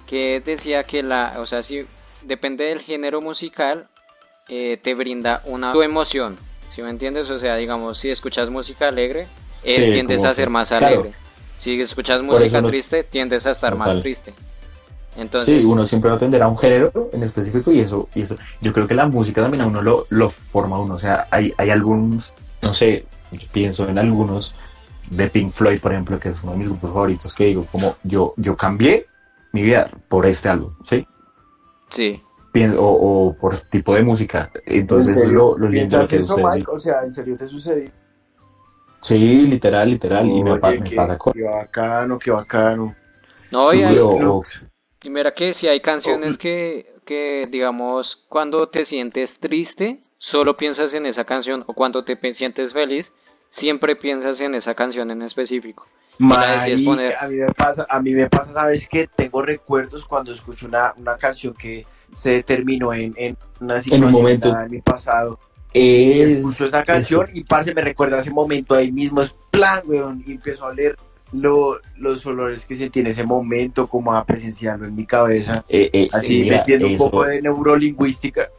que 0.07 0.41
decía 0.43 0.83
que 0.83 1.03
la, 1.03 1.35
o 1.39 1.45
sea, 1.45 1.61
si 1.63 1.85
depende 2.23 2.65
del 2.65 2.81
género 2.81 3.21
musical, 3.21 3.87
eh, 4.47 4.77
te 4.81 4.93
brinda 4.95 5.41
una 5.45 5.73
tu 5.73 5.81
emoción, 5.83 6.37
¿sí 6.75 6.81
me 6.81 6.89
entiendes? 6.89 7.29
O 7.29 7.37
sea, 7.39 7.55
digamos, 7.55 7.97
si 7.99 8.09
escuchas 8.09 8.49
música 8.49 8.87
alegre, 8.87 9.27
eh, 9.63 9.75
Sí, 9.85 9.91
tiendes 9.91 10.23
a 10.23 10.33
ser 10.33 10.49
más 10.49 10.69
claro. 10.69 10.85
alegre. 10.87 11.11
Si 11.57 11.79
escuchas 11.81 12.21
música 12.21 12.61
no- 12.61 12.67
triste, 12.67 13.03
tiendes 13.03 13.45
a 13.47 13.51
estar 13.51 13.75
más 13.75 14.01
triste. 14.01 14.33
Entonces, 15.17 15.61
sí, 15.63 15.65
uno 15.69 15.85
siempre 15.85 16.09
va 16.09 16.15
a 16.15 16.17
atender 16.17 16.41
a 16.43 16.47
un 16.47 16.57
género 16.57 17.09
en 17.13 17.23
específico 17.23 17.71
y 17.71 17.79
eso, 17.79 18.09
y 18.15 18.21
eso, 18.23 18.35
yo 18.61 18.73
creo 18.73 18.85
que 18.87 18.93
la 18.95 19.05
música 19.07 19.41
también 19.41 19.61
a 19.61 19.67
uno 19.67 19.81
lo, 19.81 20.05
lo 20.09 20.29
forma 20.29 20.75
a 20.75 20.79
uno, 20.79 20.95
o 20.95 20.97
sea, 20.97 21.25
hay, 21.31 21.53
hay 21.57 21.69
algunos, 21.69 22.33
no 22.61 22.73
sé, 22.73 23.05
yo 23.31 23.47
pienso 23.51 23.87
en 23.87 23.97
algunos 23.97 24.55
de 25.09 25.27
Pink 25.27 25.51
Floyd, 25.51 25.79
por 25.79 25.93
ejemplo, 25.93 26.19
que 26.19 26.29
es 26.29 26.43
uno 26.43 26.51
de 26.53 26.57
mis 26.57 26.67
grupos 26.67 26.91
favoritos, 26.91 27.33
que 27.33 27.45
digo, 27.45 27.65
como 27.71 27.95
yo, 28.03 28.33
yo 28.37 28.57
cambié 28.57 29.05
mi 29.53 29.61
vida 29.63 29.89
por 30.09 30.25
este 30.25 30.49
álbum, 30.49 30.73
¿sí? 30.87 31.07
sí. 31.89 32.21
O, 32.77 32.83
o 33.27 33.33
por 33.35 33.57
tipo 33.57 33.93
de 33.95 34.01
música, 34.01 34.49
entonces 34.65 35.17
lo, 35.29 35.57
lo 35.57 35.67
lindo 35.69 35.97
de 35.97 36.03
lo 36.03 36.07
¿Piensas 36.07 36.09
que 36.09 36.15
eso, 36.17 36.27
sucede. 36.35 36.45
Mike? 36.51 36.71
O 36.71 36.77
sea, 36.77 37.03
¿en 37.03 37.11
serio 37.11 37.37
te 37.37 37.47
sucedió? 37.47 37.89
Sí, 39.01 39.41
literal, 39.47 39.89
literal, 39.89 40.25
y 40.27 40.41
me, 40.43 40.51
Oye, 40.51 40.59
pa- 40.61 40.71
me 40.71 40.83
qué- 40.83 40.95
pasa 40.95 41.17
con... 41.17 41.33
Qué 41.33 41.43
bacano, 41.43 42.17
qué 42.17 42.31
bacano. 42.31 42.95
No, 43.51 43.73
y, 43.73 43.77
Sí, 43.77 43.83
hay- 43.83 43.97
o- 43.99 44.37
o- 44.37 44.43
y 45.05 45.09
mira 45.09 45.33
que 45.33 45.53
si 45.53 45.67
hay 45.67 45.79
Oh. 45.79 45.81
canciones 45.81 46.37
que, 46.37 46.93
que, 47.05 47.43
digamos, 47.49 48.25
cuando 48.29 48.67
te 48.69 48.85
sientes 48.85 49.39
triste, 49.39 49.99
solo 50.17 50.55
piensas 50.55 50.93
en 50.93 51.05
esa 51.05 51.23
canción, 51.25 51.63
o 51.67 51.73
cuando 51.73 52.03
te 52.03 52.17
sientes 52.33 52.73
feliz, 52.73 53.11
siempre 53.51 53.95
piensas 53.95 54.41
en 54.41 54.55
esa 54.55 54.73
canción 54.73 55.11
en 55.11 55.21
específico. 55.21 55.85
Marica, 56.17 56.77
poner. 56.85 57.13
a 57.19 57.27
mí 57.27 57.35
me 57.35 57.51
pasa, 57.53 57.85
a 57.89 58.01
mí 58.01 58.11
me 58.11 58.29
pasa, 58.29 58.53
sabes 58.53 58.87
que 58.87 59.07
tengo 59.13 59.41
recuerdos 59.41 60.05
cuando 60.05 60.31
escucho 60.31 60.65
una, 60.67 60.93
una 60.95 61.17
canción 61.17 61.53
que 61.53 61.85
se 62.15 62.29
determinó 62.29 62.93
en, 62.93 63.13
en 63.17 63.37
una 63.59 63.79
situación 63.79 64.11
momento. 64.11 64.49
dada 64.49 64.65
en 64.65 64.71
mi 64.71 64.81
pasado. 64.81 65.37
Es- 65.73 66.31
escucho 66.31 66.65
esa 66.65 66.83
canción 66.83 67.27
y 67.33 67.43
parce 67.43 67.73
me 67.73 67.81
recuerda 67.81 68.17
a 68.17 68.21
ese 68.21 68.31
momento 68.31 68.75
ahí 68.75 68.93
mismo, 68.93 69.21
es 69.21 69.35
plan, 69.51 69.81
weón, 69.85 70.23
y 70.25 70.31
empiezo 70.31 70.65
a 70.65 70.73
leer 70.73 70.95
lo, 71.33 71.77
los 71.97 72.25
olores 72.25 72.65
que 72.65 72.75
sentí 72.75 72.99
en 72.99 73.07
ese 73.07 73.25
momento, 73.25 73.87
como 73.87 74.13
a 74.13 74.25
presenciarlo 74.25 74.85
en 74.85 74.95
mi 74.95 75.05
cabeza, 75.05 75.65
eh, 75.67 75.89
eh, 75.91 76.07
así 76.11 76.41
mira, 76.41 76.59
metiendo 76.59 76.87
un 76.87 76.97
poco 76.97 77.23
de 77.23 77.41
neurolingüística. 77.41 78.49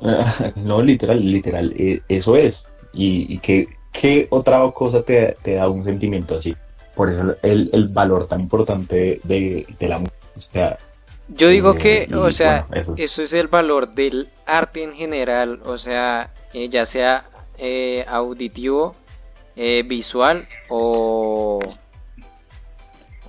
No, 0.56 0.80
literal, 0.80 1.20
literal, 1.30 1.74
eh, 1.76 2.00
eso 2.08 2.34
es. 2.34 2.72
¿Y, 2.94 3.26
y 3.34 3.38
qué, 3.38 3.68
qué 3.92 4.26
otra 4.30 4.58
cosa 4.72 5.02
te, 5.02 5.36
te 5.42 5.54
da 5.54 5.68
un 5.68 5.84
sentimiento 5.84 6.36
así? 6.36 6.56
Por 6.94 7.10
eso 7.10 7.34
el, 7.42 7.68
el 7.72 7.88
valor 7.88 8.26
tan 8.26 8.40
importante 8.40 9.20
de, 9.24 9.66
de 9.78 9.88
la 9.88 9.98
música. 9.98 10.16
O 10.36 10.40
sea, 10.40 10.78
Yo 11.28 11.48
digo 11.48 11.74
eh, 11.74 11.78
que, 11.78 12.06
y, 12.10 12.14
o 12.14 12.32
sea, 12.32 12.64
bueno, 12.68 12.82
eso. 12.82 12.94
eso 12.96 13.22
es 13.22 13.32
el 13.34 13.48
valor 13.48 13.92
del 13.94 14.28
arte 14.46 14.82
en 14.82 14.94
general, 14.94 15.60
o 15.64 15.76
sea, 15.76 16.32
eh, 16.54 16.70
ya 16.70 16.86
sea 16.86 17.24
eh, 17.58 18.04
auditivo, 18.08 18.96
eh, 19.54 19.82
visual 19.86 20.48
o... 20.70 21.58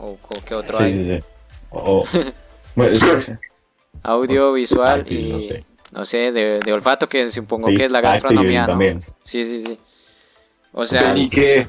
o 0.02 0.12
o 0.12 0.46
qué 0.46 0.56
otro 0.56 0.78
Sí, 0.78 0.84
hay. 0.84 0.94
sí, 0.94 1.06
sí. 1.20 1.24
O- 1.70 2.06
bueno, 2.76 2.94
es 2.96 3.04
que- 3.04 3.38
Audio, 4.04 4.54
visual 4.54 5.06
y 5.12 5.32
no 5.32 5.40
sé. 5.40 5.64
no 5.92 6.06
sé, 6.06 6.18
de, 6.32 6.60
de 6.60 6.74
olfato 6.74 7.08
que 7.08 7.30
supongo 7.32 7.68
sí, 7.68 7.76
que 7.76 7.86
es 7.86 7.92
la 7.92 8.02
gastronomía, 8.02 8.62
¿no? 8.62 8.68
también. 8.68 9.02
Sí, 9.02 9.12
sí, 9.46 9.64
sí. 9.64 9.78
O 10.74 10.86
sea, 10.86 11.14
Vení 11.14 11.30
que 11.30 11.68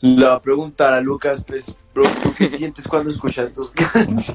le 0.00 0.24
voy 0.24 0.34
a 0.34 0.40
preguntar 0.40 0.92
a 0.94 1.00
Lucas, 1.00 1.44
pues, 1.46 1.66
bro, 1.94 2.04
¿tú 2.22 2.34
qué 2.34 2.48
sientes 2.48 2.88
cuando 2.88 3.10
escuchas 3.10 3.52
tus 3.52 3.70
canciones? 3.72 4.34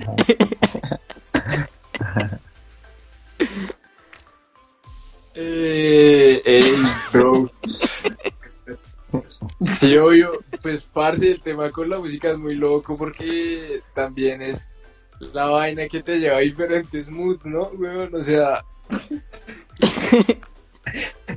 Eh, 5.34 6.42
ey, 6.46 6.76
bro. 7.12 7.52
Sí, 9.66 9.96
obvio, 9.96 10.44
pues 10.66 10.82
parce, 10.82 11.30
el 11.30 11.42
tema 11.42 11.70
con 11.70 11.88
la 11.92 12.00
música 12.00 12.32
es 12.32 12.40
muy 12.40 12.56
loco 12.56 12.98
porque 12.98 13.82
también 13.94 14.42
es 14.42 14.66
la 15.32 15.46
vaina 15.46 15.88
que 15.88 16.02
te 16.02 16.18
lleva 16.18 16.38
a 16.38 16.40
diferentes 16.40 17.08
moods, 17.08 17.46
¿no, 17.46 17.68
weón? 17.78 18.16
O 18.16 18.24
sea, 18.24 18.66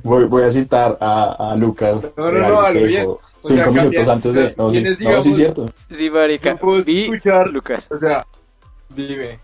Voy, 0.01 0.25
voy 0.25 0.43
a 0.43 0.51
citar 0.51 0.97
a, 0.99 1.51
a 1.51 1.55
Lucas. 1.55 2.13
No, 2.17 2.31
no, 2.31 2.39
no, 2.71 2.73
bien. 2.73 3.05
O 3.07 3.19
cinco 3.41 3.55
sea, 3.63 3.67
minutos 3.67 3.93
cambia- 3.93 4.13
antes 4.13 4.33
de. 4.33 4.53
No, 4.57 4.71
sí, 4.71 4.83
no, 5.03 5.17
es 5.17 5.35
cierto. 5.35 5.69
sí, 5.91 6.09
marica, 6.09 6.51
yo 6.51 6.57
puedo 6.57 6.83
vi 6.83 7.05
escuchar- 7.05 7.47
Lucas. 7.51 7.87
o 7.91 7.99
sea, 7.99 8.25
dime. 8.95 9.39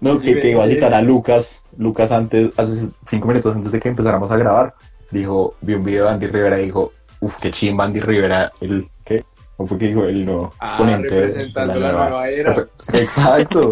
No, 0.00 0.20
que, 0.20 0.28
Dime, 0.28 0.40
que 0.42 0.50
iba 0.50 0.62
a 0.62 0.66
dime. 0.66 0.74
citar 0.76 0.92
a 0.92 1.00
Lucas. 1.00 1.62
Lucas 1.78 2.12
antes, 2.12 2.50
hace 2.58 2.90
cinco 3.06 3.28
minutos 3.28 3.56
antes 3.56 3.72
de 3.72 3.80
que 3.80 3.88
empezáramos 3.88 4.30
a 4.30 4.36
grabar, 4.36 4.74
dijo, 5.10 5.54
vi 5.62 5.72
un 5.74 5.84
video 5.84 6.04
de 6.04 6.10
Andy 6.12 6.26
Rivera 6.26 6.60
y 6.60 6.66
dijo, 6.66 6.92
uff, 7.24 7.38
qué 7.38 7.50
chimba 7.50 7.84
Andy 7.84 8.00
Rivera, 8.00 8.52
el, 8.60 8.86
¿qué? 9.04 9.24
¿Cómo 9.56 9.68
fue 9.68 9.78
que 9.78 9.88
dijo? 9.88 10.04
El 10.04 10.26
no 10.26 10.52
Ah, 10.58 10.66
exponente 10.66 11.08
representando 11.08 11.80
la 11.80 11.92
nueva 11.92 12.28
era. 12.28 12.66
Exacto, 12.92 13.70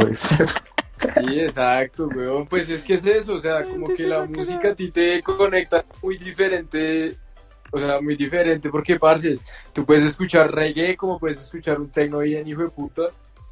Sí, 1.15 1.41
exacto, 1.41 2.09
weón. 2.15 2.47
Pues 2.47 2.69
es 2.71 2.85
que 2.85 2.95
es 2.95 3.05
eso, 3.05 3.35
o 3.35 3.39
sea, 3.41 3.65
como 3.65 3.89
que 3.89 4.07
la 4.07 4.25
música 4.25 4.69
a 4.71 4.75
ti 4.75 4.93
te 4.93 5.21
conecta 5.21 5.85
muy 6.01 6.17
diferente, 6.17 7.17
o 7.73 7.81
sea, 7.81 8.01
muy 8.01 8.15
diferente, 8.15 8.71
porque, 8.71 9.01
parce, 9.01 9.37
tú 9.73 9.85
puedes 9.85 10.05
escuchar 10.05 10.53
reggae 10.55 10.97
como 10.97 11.19
puedes 11.19 11.39
escuchar 11.39 11.81
un 11.81 11.91
techno 11.91 12.19
bien 12.19 12.47
hijo 12.47 12.63
de 12.63 12.69
puta, 12.69 13.03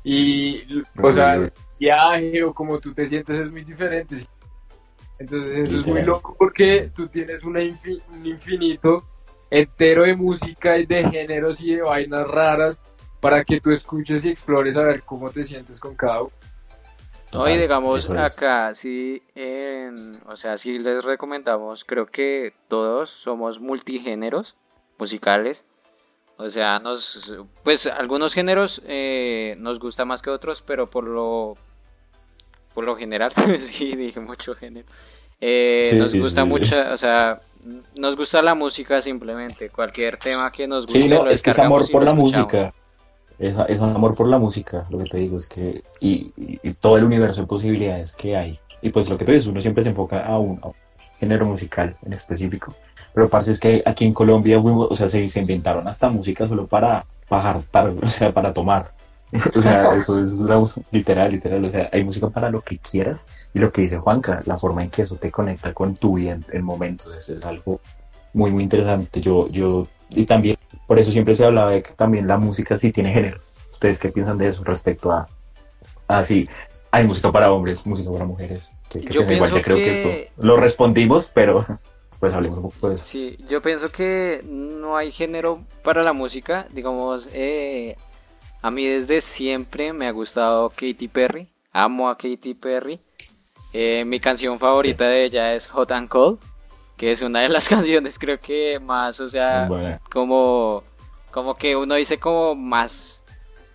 y, 0.05 0.63
o 1.03 1.11
sea, 1.11 1.35
el 1.35 1.53
viaje 1.79 2.45
o 2.45 2.55
como 2.55 2.79
tú 2.79 2.95
te 2.95 3.05
sientes 3.05 3.37
es 3.37 3.51
muy 3.51 3.65
diferente. 3.65 4.17
Entonces 5.19 5.69
eso 5.69 5.81
es 5.81 5.87
muy 5.87 6.03
loco 6.03 6.35
porque 6.39 6.91
tú 6.95 7.09
tienes 7.09 7.43
una 7.45 7.61
un 7.61 8.27
infinito 8.27 9.05
entero 9.51 10.05
de 10.05 10.15
música 10.17 10.79
y 10.79 10.87
de 10.87 11.09
géneros 11.11 11.61
y 11.61 11.75
de 11.75 11.83
vainas 11.83 12.27
raras 12.27 12.81
para 13.21 13.45
que 13.45 13.61
tú 13.61 13.71
escuches 13.71 14.25
y 14.25 14.31
explores 14.31 14.77
a 14.77 14.85
ver 14.85 15.03
cómo 15.03 15.31
te 15.31 15.43
sientes 15.43 15.79
con 15.81 15.95
cada 15.97 16.23
uno. 16.23 16.31
Hoy 17.33 17.57
digamos 17.59 18.07
Eso 18.07 18.15
es. 18.15 18.21
acá, 18.37 18.75
sí, 18.75 19.23
en- 19.35 20.21
o 20.27 20.37
sea, 20.37 20.59
sí 20.59 20.79
les 20.79 21.05
recomendamos, 21.05 21.85
creo 21.85 22.07
que 22.07 22.55
todos 22.69 23.11
somos 23.11 23.61
multigéneros 23.61 24.57
musicales. 24.99 25.65
O 26.39 26.49
sea, 26.51 26.79
nos, 26.79 27.39
pues 27.63 27.87
algunos 27.87 28.33
géneros 28.35 28.81
eh, 28.87 29.55
nos 29.59 29.79
gusta 29.79 30.05
más 30.05 30.23
que 30.23 30.31
otros, 30.31 30.63
pero 30.63 30.89
por 30.89 31.05
lo, 31.05 31.57
por 32.75 32.85
lo 32.85 32.97
general, 32.97 33.33
sí, 33.61 33.95
dije 33.95 34.21
mucho 34.21 34.55
género. 34.55 34.89
Eh, 35.41 35.83
Sí, 35.85 35.97
nos 35.97 36.13
sí, 36.13 36.19
gusta 36.19 36.43
sí. 36.43 36.49
mucho, 36.49 36.77
o 36.93 36.97
sea, 36.97 37.41
nos 37.95 38.17
gusta 38.17 38.41
la 38.43 38.55
música 38.55 39.01
simplemente. 39.03 39.71
Cualquier 39.71 40.17
tema 40.17 40.51
que 40.51 40.67
nos 40.67 40.87
guste 40.87 41.03
Sí, 41.03 41.09
no, 41.09 41.25
lo 41.25 41.31
es 41.31 41.43
que 41.43 41.51
es 41.51 41.59
amor 41.59 41.91
por 41.91 42.03
la 42.05 42.11
escuchamos. 42.13 42.33
música. 42.35 42.75
Es, 43.39 43.57
es 43.69 43.81
amor 43.81 44.15
por 44.15 44.29
la 44.29 44.39
música, 44.39 44.87
lo 44.91 44.99
que 44.99 45.05
te 45.05 45.17
digo 45.19 45.39
es 45.39 45.49
que, 45.49 45.83
y, 45.99 46.31
y- 46.37 46.61
y 46.63 46.73
todo 46.75 46.99
el 46.99 47.05
universo 47.05 47.41
de 47.41 47.47
posibilidades 47.47 48.15
que 48.15 48.37
hay. 48.37 48.59
Y 48.83 48.91
pues 48.91 49.09
lo 49.09 49.17
que 49.17 49.25
tú 49.25 49.33
dices, 49.33 49.47
uno 49.47 49.61
siempre 49.61 49.83
se 49.83 49.89
enfoca 49.91 50.27
a 50.27 50.39
un, 50.39 50.59
a 50.63 50.67
un 50.69 50.75
género 51.19 51.47
musical 51.47 51.97
en 52.05 52.13
específico. 52.13 52.75
Pero 53.15 53.29
parce 53.31 53.53
es 53.53 53.59
que 53.61 53.83
aquí 53.87 54.05
en 54.05 54.13
Colombia 54.15 54.61
fuimos, 54.61 54.89
o 54.91 54.95
sea, 54.95 55.09
se, 55.09 55.27
se 55.27 55.41
inventaron 55.41 55.89
hasta 55.89 56.11
música 56.11 56.47
solo 56.47 56.67
para 56.67 57.07
bajar, 57.31 57.61
para, 57.71 57.91
o 58.03 58.07
sea, 58.09 58.31
para 58.33 58.53
tomar. 58.53 58.93
o 59.57 59.63
sea, 59.63 59.83
eso 59.97 60.19
es 60.19 60.31
una- 60.33 60.61
literal, 60.91 61.31
literal. 61.33 61.65
O 61.65 61.71
sea, 61.71 61.89
hay 61.93 62.05
música 62.05 62.29
para 62.31 62.51
lo 62.51 62.61
que 62.63 62.79
quieras. 62.79 63.25
Y 63.55 63.59
lo 63.59 63.73
que 63.73 63.83
dice 63.83 63.99
Juanca, 63.99 64.41
la 64.47 64.57
forma 64.57 64.83
en 64.85 64.91
que 64.91 65.03
eso 65.03 65.17
te 65.17 65.31
conecta 65.31 65.73
con 65.75 65.95
tu 65.95 66.15
vida 66.17 66.33
en, 66.33 66.45
en 66.53 66.63
momentos, 66.65 67.15
eso 67.17 67.35
es 67.35 67.45
algo 67.45 67.81
muy, 68.33 68.51
muy 68.51 68.63
interesante. 68.63 69.21
Yo, 69.21 69.49
yo, 69.49 69.87
y 70.11 70.25
también, 70.25 70.57
por 70.87 70.99
eso 70.99 71.11
siempre 71.11 71.35
se 71.35 71.45
hablaba 71.45 71.71
de 71.73 71.83
que 71.83 71.93
también 71.95 72.27
la 72.27 72.39
música 72.39 72.77
sí 72.79 72.93
tiene 72.93 73.13
género. 73.13 73.39
¿Ustedes 73.73 73.99
qué 73.99 74.11
piensan 74.11 74.39
de 74.39 74.49
eso 74.49 74.63
respecto 74.65 75.11
a, 75.11 75.27
a 76.09 76.23
sí, 76.25 76.49
hay 76.91 77.07
música 77.07 77.33
para 77.33 77.53
hombres, 77.53 77.85
música 77.87 78.11
para 78.13 78.25
mujeres? 78.25 78.71
¿Qué, 78.89 79.01
qué 79.01 79.15
Yo? 79.15 79.23
Igual 79.23 79.53
ya 79.55 79.63
creo 79.63 79.77
que... 79.79 79.85
que- 79.85 79.91
esto 79.93 80.11
lo 80.43 80.57
respondimos, 80.57 81.31
pero 81.33 81.65
pues 82.21 82.33
hablemos 82.35 82.59
un 82.59 82.71
poco 82.71 82.89
de 82.91 82.95
eso. 82.97 83.05
Sí, 83.05 83.37
yo 83.49 83.63
pienso 83.63 83.91
que 83.91 84.43
no 84.45 84.97
hay 84.97 85.11
género 85.13 85.65
para 85.83 86.03
la 86.03 86.13
música. 86.13 86.67
Digamos, 86.73 87.29
eh, 87.33 87.97
a 88.63 88.71
mí 88.71 88.87
desde 88.87 89.21
siempre 89.21 89.93
me 89.93 90.07
ha 90.07 90.11
gustado 90.11 90.69
Katy 90.69 91.09
Perry. 91.09 91.49
Amo 91.73 92.09
a 92.09 92.17
Katy 92.17 92.55
Perry. 92.55 93.01
Eh, 93.73 94.05
mi 94.05 94.21
canción 94.21 94.59
favorita 94.59 95.09
de 95.09 95.25
ella 95.25 95.55
es 95.55 95.67
Hot 95.69 95.93
and 95.93 96.09
Cold, 96.09 96.39
que 96.97 97.13
es 97.13 97.23
una 97.23 97.41
de 97.43 97.49
las 97.49 97.69
canciones 97.69 98.19
creo 98.19 98.39
que 98.39 98.79
más, 98.81 99.21
o 99.21 99.29
sea, 99.29 99.67
Bueno, 99.67 99.99
como, 100.13 100.83
como 101.31 101.55
que 101.55 101.77
uno 101.77 101.95
dice 101.95 102.19
como 102.19 102.55
más 102.55 103.23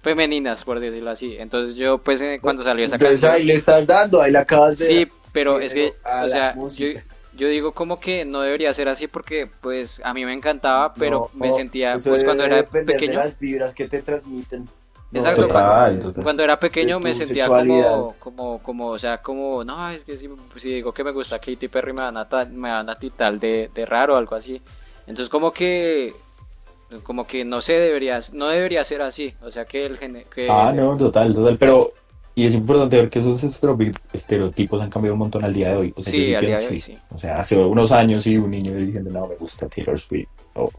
femeninas, 0.03 0.63
por 0.63 0.79
decirlo 0.79 1.11
así. 1.11 1.35
Entonces 1.37 1.75
yo, 1.75 1.97
pues, 1.97 2.21
eh, 2.21 2.39
cuando 2.41 2.63
salió 2.63 2.85
esa 2.85 2.95
Entonces 2.95 3.21
canción... 3.21 3.41
ahí 3.41 3.43
le 3.45 3.53
estás 3.53 3.87
dando, 3.87 4.21
ahí 4.21 4.31
la 4.31 4.41
acabas 4.41 4.77
de... 4.77 4.85
Sí, 4.85 5.07
pero 5.31 5.59
es 5.59 5.73
que, 5.73 5.93
o 6.23 6.29
sea, 6.29 6.55
yo. 6.55 6.87
Yo 7.35 7.47
digo 7.47 7.73
como 7.73 7.99
que 7.99 8.25
no 8.25 8.41
debería 8.41 8.73
ser 8.73 8.87
así 8.89 9.07
porque, 9.07 9.49
pues, 9.61 10.01
a 10.03 10.13
mí 10.13 10.25
me 10.25 10.33
encantaba, 10.33 10.93
pero 10.93 11.29
No, 11.33 11.39
me 11.39 11.51
sentía, 11.51 11.93
eso 11.93 12.09
pues, 12.09 12.23
cuando 12.23 12.45
era 12.45 12.63
pequeño... 12.63 13.11
de 13.11 13.15
las 13.15 13.37
vibras 13.39 13.73
que 13.73 13.87
te 13.87 14.01
transmiten. 14.01 14.67
No, 15.11 15.19
Exacto, 15.19 15.43
de- 15.43 15.47
Total, 15.47 15.99
total. 15.99 16.23
Cuando 16.23 16.43
era 16.43 16.59
pequeño 16.59 16.99
me 16.99 17.13
sentía 17.13 17.47
como, 17.47 18.15
como, 18.19 18.63
como, 18.63 18.87
o 18.87 18.99
sea, 18.99 19.19
como, 19.19 19.63
no, 19.63 19.89
es 19.89 20.03
que 20.03 20.17
si, 20.17 20.29
si 20.57 20.69
digo 20.73 20.93
que 20.93 21.03
me 21.03 21.11
gusta 21.11 21.39
Katy 21.39 21.67
Perry 21.67 21.93
me 21.93 22.01
van 22.01 22.17
a, 22.17 22.27
me 22.51 22.69
van 22.69 22.89
a 22.89 22.95
titar 22.97 23.39
de, 23.39 23.69
de 23.73 23.85
raro 23.85 24.15
o 24.15 24.17
algo 24.17 24.35
así. 24.35 24.61
Entonces 25.07 25.29
como 25.29 25.51
que, 25.51 26.13
como 27.03 27.25
que 27.25 27.45
no 27.45 27.61
se 27.61 27.73
debería, 27.73 28.19
no 28.33 28.47
debería 28.47 28.83
ser 28.83 29.01
así, 29.01 29.33
o 29.41 29.51
sea 29.51 29.65
que 29.65 29.85
el 29.85 29.97
que 29.97 30.49
Ah, 30.49 30.73
no, 30.75 30.97
total, 30.97 31.33
total. 31.33 31.57
Pero, 31.59 31.91
y 32.35 32.45
es 32.45 32.53
importante 32.53 32.97
ver 32.97 33.09
que 33.09 33.19
esos 33.19 33.41
estereotipos 34.13 34.81
han 34.81 34.89
cambiado 34.89 35.13
un 35.13 35.19
montón 35.19 35.43
al 35.45 35.53
día 35.53 35.69
de 35.69 35.77
hoy. 35.77 35.93
O 35.95 36.01
sea, 36.01 36.11
yo 36.13 36.19
sí, 36.19 36.35
al 36.35 36.45
día 36.45 36.57
de 36.57 36.67
hoy 36.67 36.81
sí, 36.81 36.97
O 37.09 37.17
sea, 37.17 37.39
hace 37.39 37.57
unos 37.57 37.91
años 37.93 38.23
sí, 38.23 38.37
un 38.37 38.51
niño 38.51 38.73
diciendo, 38.75 39.09
no, 39.11 39.27
me 39.27 39.35
gusta 39.35 39.67
Taylor 39.69 39.97
Swift. 39.97 40.27
O, 40.53 40.69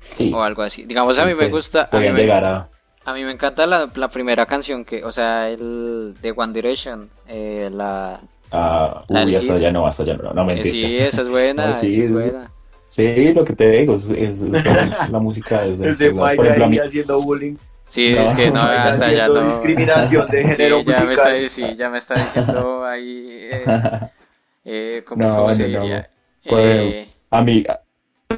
sí, 0.00 0.32
o 0.34 0.42
algo 0.42 0.62
así. 0.62 0.84
Digamos 0.86 1.18
a 1.18 1.24
mí 1.24 1.34
me 1.34 1.48
gusta, 1.48 1.88
a 1.90 1.98
mí 2.00 2.08
me, 2.10 2.20
llegar 2.20 2.44
a... 2.44 2.68
a 3.04 3.14
mí 3.14 3.24
me 3.24 3.32
encanta 3.32 3.66
la, 3.66 3.88
la 3.94 4.08
primera 4.08 4.44
canción 4.46 4.84
que, 4.84 5.04
o 5.04 5.12
sea, 5.12 5.48
el 5.48 6.14
de 6.20 6.32
One 6.36 6.52
Direction, 6.52 7.08
eh, 7.28 7.70
la, 7.72 8.20
a 8.50 9.04
La 9.08 9.24
uy, 9.24 9.36
hasta 9.36 9.54
allá 9.54 9.70
no, 9.70 9.86
hasta 9.86 10.02
allá 10.02 10.16
no, 10.16 10.32
no 10.32 10.44
mentiras. 10.44 10.72
sí, 10.92 10.98
esa 10.98 11.22
es 11.22 11.28
buena, 11.28 11.66
No, 11.68 11.72
sí, 11.72 11.88
esa 11.88 11.98
es 12.02 12.04
es- 12.06 12.12
buena. 12.12 12.50
Sí, 12.90 13.34
lo 13.34 13.44
que 13.44 13.52
te 13.54 13.68
digo, 13.70 13.96
es, 13.96 14.08
es- 14.08 14.40
es 14.40 14.64
la, 14.64 15.08
la 15.12 15.18
música 15.18 15.60
desde 15.60 15.84
Desde 15.88 16.10
Mike 16.12 16.42
ejemplo, 16.42 16.64
ahí 16.64 16.78
haciendo 16.78 17.20
bullying, 17.20 17.56
Sí, 17.88 18.14
No, 18.14 18.22
es 18.24 18.34
que 18.34 18.50
no, 18.52 18.60
hasta 18.74 19.08
haciendo 19.08 19.42
no. 19.42 19.42
discriminación 19.42 20.28
de 20.30 20.44
Sí, 20.44 20.46
género 20.46 20.82
ya 20.84 21.04
me 21.04 21.14
está, 21.14 21.34
musical. 21.34 21.48
sí, 21.48 21.76
ya 21.76 21.90
me 21.90 21.98
está 21.98 22.16
diciendo 22.16 22.84
ahí, 22.84 23.28
eh, 23.30 23.72
eh, 24.64 25.04
¿cómo, 25.06 25.28
No, 25.28 25.30
cómo 25.30 25.54
se 25.54 25.68
no, 25.68 25.68
no. 25.68 25.80
diría? 25.82 26.10
Pues, 26.46 26.94
Eh, 26.94 27.10
a 27.30 27.42
mí, 27.42 27.64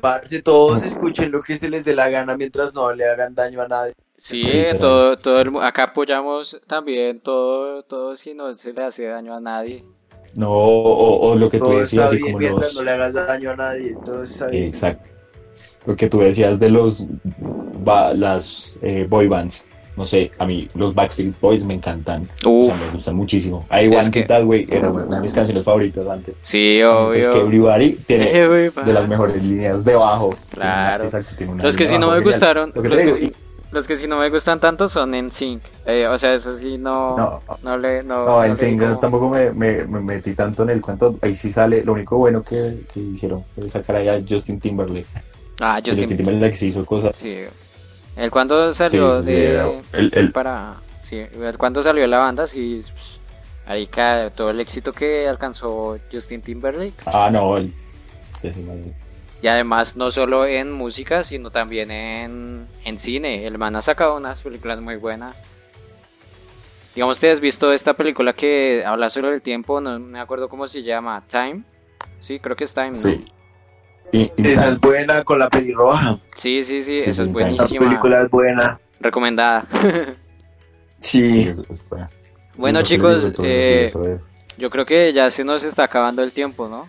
Parce, 0.01 0.43
todos 0.43 0.83
escuchen 0.83 1.31
lo 1.33 1.41
que 1.43 1.57
se 1.59 1.69
les 1.71 1.85
dé 1.85 1.95
la 1.95 2.09
gana 2.11 2.37
mientras 2.37 2.75
no 2.75 2.93
le 2.93 3.07
hagan 3.09 3.35
daño 3.35 3.63
a 3.63 3.69
nadie. 3.69 3.95
sí, 4.17 4.45
Sí, 4.45 4.67
todo, 4.79 5.19
todo 5.19 5.41
el, 5.41 5.57
acá 5.63 5.85
apoyamos 5.85 6.61
también 6.67 7.21
todo, 7.21 7.83
todo 7.85 8.17
si 8.17 8.35
no 8.35 8.57
se 8.57 8.73
le 8.73 8.85
hace 8.85 9.05
daño 9.07 9.35
a 9.35 9.41
nadie. 9.41 9.85
no, 10.33 10.51
o, 10.51 11.31
o 11.31 11.37
lo 11.37 11.51
que 11.51 11.61
tú 11.61 11.73
Todo 11.73 11.75
decías, 11.75 12.05
está 12.05 12.07
así 12.07 12.19
bien 12.19 12.21
como 12.21 12.39
mientras 12.39 12.73
los... 12.73 12.75
no 12.75 12.83
le 12.83 12.91
hagas 12.93 13.13
daño 13.15 13.51
a 13.53 13.57
nadie. 13.57 13.97
Todo 14.05 14.23
está 14.25 14.49
bien. 14.49 14.73
Exacto. 14.73 15.11
Lo 15.87 15.97
que 15.97 16.09
tú 16.09 16.21
decías 16.21 16.59
de 16.61 16.71
los 16.71 17.07
ba- 17.79 18.13
las 18.15 18.79
eh, 18.83 19.07
boy 19.09 19.29
bands. 19.29 19.67
No 19.97 20.07
sé, 20.07 20.31
a 20.39 20.47
mí 20.47 20.69
los 20.75 20.95
Backstreet 20.95 21.39
Boys 21.41 21.65
me 21.65 21.75
encantan. 21.75 22.27
O 22.47 22.65
sea, 22.65 22.75
me 22.77 22.89
gustan 22.91 23.17
muchísimo. 23.17 23.67
I 23.71 23.87
Es 23.87 23.95
Want 23.95 24.15
que- 24.15 24.23
That 24.23 24.45
Way 24.45 24.67
era 24.71 24.89
una 24.91 25.05
de 25.05 25.21
mis 25.21 25.33
canciones 25.33 25.65
favoritas 25.65 26.07
antes. 26.07 26.35
sí, 26.43 26.77
Es 26.77 26.81
que 26.81 26.87
obvio. 26.87 27.37
Everybody 27.43 27.93
tiene 28.07 28.31
Everybody. 28.35 28.87
de 28.87 28.93
las 28.95 29.09
mejores 29.09 29.43
líneas 29.43 29.85
de 29.85 29.97
bajo. 29.97 30.31
Claro. 30.51 31.05
Exacto, 31.05 31.35
tiene 31.37 31.53
una 31.53 31.65
Los 31.65 31.77
que 31.77 31.87
sí 31.87 31.99
no 31.99 32.11
me 32.13 32.21
gustaron, 32.21 32.73
Lo 32.75 32.83
que 32.83 32.89
te 32.89 32.95
los 32.95 33.03
que 33.03 33.13
sí, 33.13 33.33
los 33.73 33.87
que 33.87 33.97
sí 33.97 34.07
no 34.07 34.19
me 34.19 34.31
gustan 34.31 34.59
tanto 34.59 34.89
son 34.89 35.15
en 35.15 35.31
Sync. 35.33 35.63
Eh, 35.85 36.07
o 36.07 36.17
sea, 36.17 36.35
eso 36.35 36.57
sí 36.57 36.79
no, 36.79 37.17
No, 37.19 37.41
no 37.63 37.77
le, 37.77 38.03
no, 38.03 38.25
no, 38.25 38.45
en 38.45 38.55
digo- 38.55 38.99
tampoco 38.99 39.29
me, 39.29 39.51
me, 39.53 39.85
me 39.87 40.01
metí 40.01 40.35
tanto 40.35 40.63
en 40.63 40.71
el 40.71 40.81
cuento. 40.81 41.17
Ahí 41.21 41.35
sí 41.35 41.53
sale. 41.53 41.85
Lo 41.85 41.93
único 41.93 42.17
bueno 42.17 42.43
que, 42.43 42.79
que 42.95 43.01
hicieron 43.01 43.45
fue 43.55 43.69
sacar 43.69 43.97
allá 43.97 44.15
a 44.15 44.21
Justin 44.27 44.61
Timberlake. 44.61 45.07
Ah, 45.61 45.77
Justin, 45.77 45.99
Justin, 46.01 46.17
Timberlake 46.17 46.57
sí 46.57 46.69
hizo 46.69 46.85
cosas. 46.85 47.17
sí. 47.17 47.43
El 48.17 48.31
cuando 48.31 48.75
salió 48.75 49.13
Sí, 49.13 49.19
sí, 49.23 49.27
sí, 49.29 49.33
de 49.35 49.83
el- 49.93 50.13
el- 50.15 50.33
para 50.33 50.75
sí, 51.03 51.17
el 51.19 51.59
cuando 51.59 51.83
salió 51.83 52.03
de 52.03 52.09
la 52.09 52.19
banda 52.19 52.47
sí 52.47 52.81
pues, 52.83 53.21
ahí 53.67 53.87
cae 53.87 54.31
todo 54.31 54.51
el 54.51 54.61
éxito 54.61 54.93
que 54.93 55.29
alcanzó 55.29 55.97
Justin 56.13 56.43
Timberlake 56.43 56.95
Ah, 57.07 57.31
no. 57.31 57.57
El, 57.57 57.73
sí, 58.41 58.53
sí, 58.53 58.65
y 59.43 59.47
además 59.47 59.97
no 59.97 60.11
solo 60.11 60.45
en 60.45 60.73
música 60.73 61.23
sino 61.25 61.51
también 61.51 61.91
en, 61.91 62.67
en 62.85 62.99
cine. 62.99 63.47
El 63.47 63.57
man 63.59 63.77
ha 63.77 63.83
sacado 63.83 64.17
unas 64.17 64.43
películas 64.43 64.81
muy 64.81 64.97
buenas. 64.97 65.43
Digamos, 66.95 67.19
¿ustedes 67.19 67.35
has 67.35 67.41
visto 67.41 67.73
esta 67.73 67.95
película 67.95 68.33
que 68.33 68.83
habla 68.85 69.09
sobre 69.09 69.35
el 69.35 69.41
tiempo? 69.43 69.81
No 69.81 69.99
me 70.01 70.19
acuerdo 70.21 70.49
cómo 70.49 70.67
se 70.67 70.83
llama. 70.83 71.23
Time. 71.29 71.63
Sí, 72.21 72.39
creo 72.41 72.57
que 72.57 72.65
es 72.65 72.75
Time. 72.75 72.91
¿no? 72.91 73.40
Sí. 74.13 74.33
Y- 74.37 74.43
y- 74.43 74.49
Esa 74.53 74.69
es 74.71 74.81
buena 74.81 75.23
con 75.25 75.39
la 75.39 75.49
pelirroja. 75.49 76.19
Sí, 76.37 76.65
sí, 76.65 76.83
sí, 76.83 77.01
Sí, 77.01 77.11
esa 77.11 77.23
es 77.25 77.33
buenísima. 77.33 77.87
película 77.87 78.23
es 78.23 78.31
buena. 78.31 78.81
Recomendada. 79.01 79.67
sí, 80.99 81.49
eso- 81.49 81.65
bueno, 82.57 82.83
chicos, 82.83 83.25
eh, 83.43 83.87
sí, 83.87 83.99
eso 83.99 84.05
es. 84.05 84.37
yo 84.59 84.69
creo 84.71 84.85
que 84.85 85.13
ya 85.13 85.31
se 85.31 85.45
nos 85.45 85.65
está 85.65 85.85
acabando 85.85 86.23
el 86.23 86.33
tiempo, 86.33 86.69
¿no? 86.69 86.89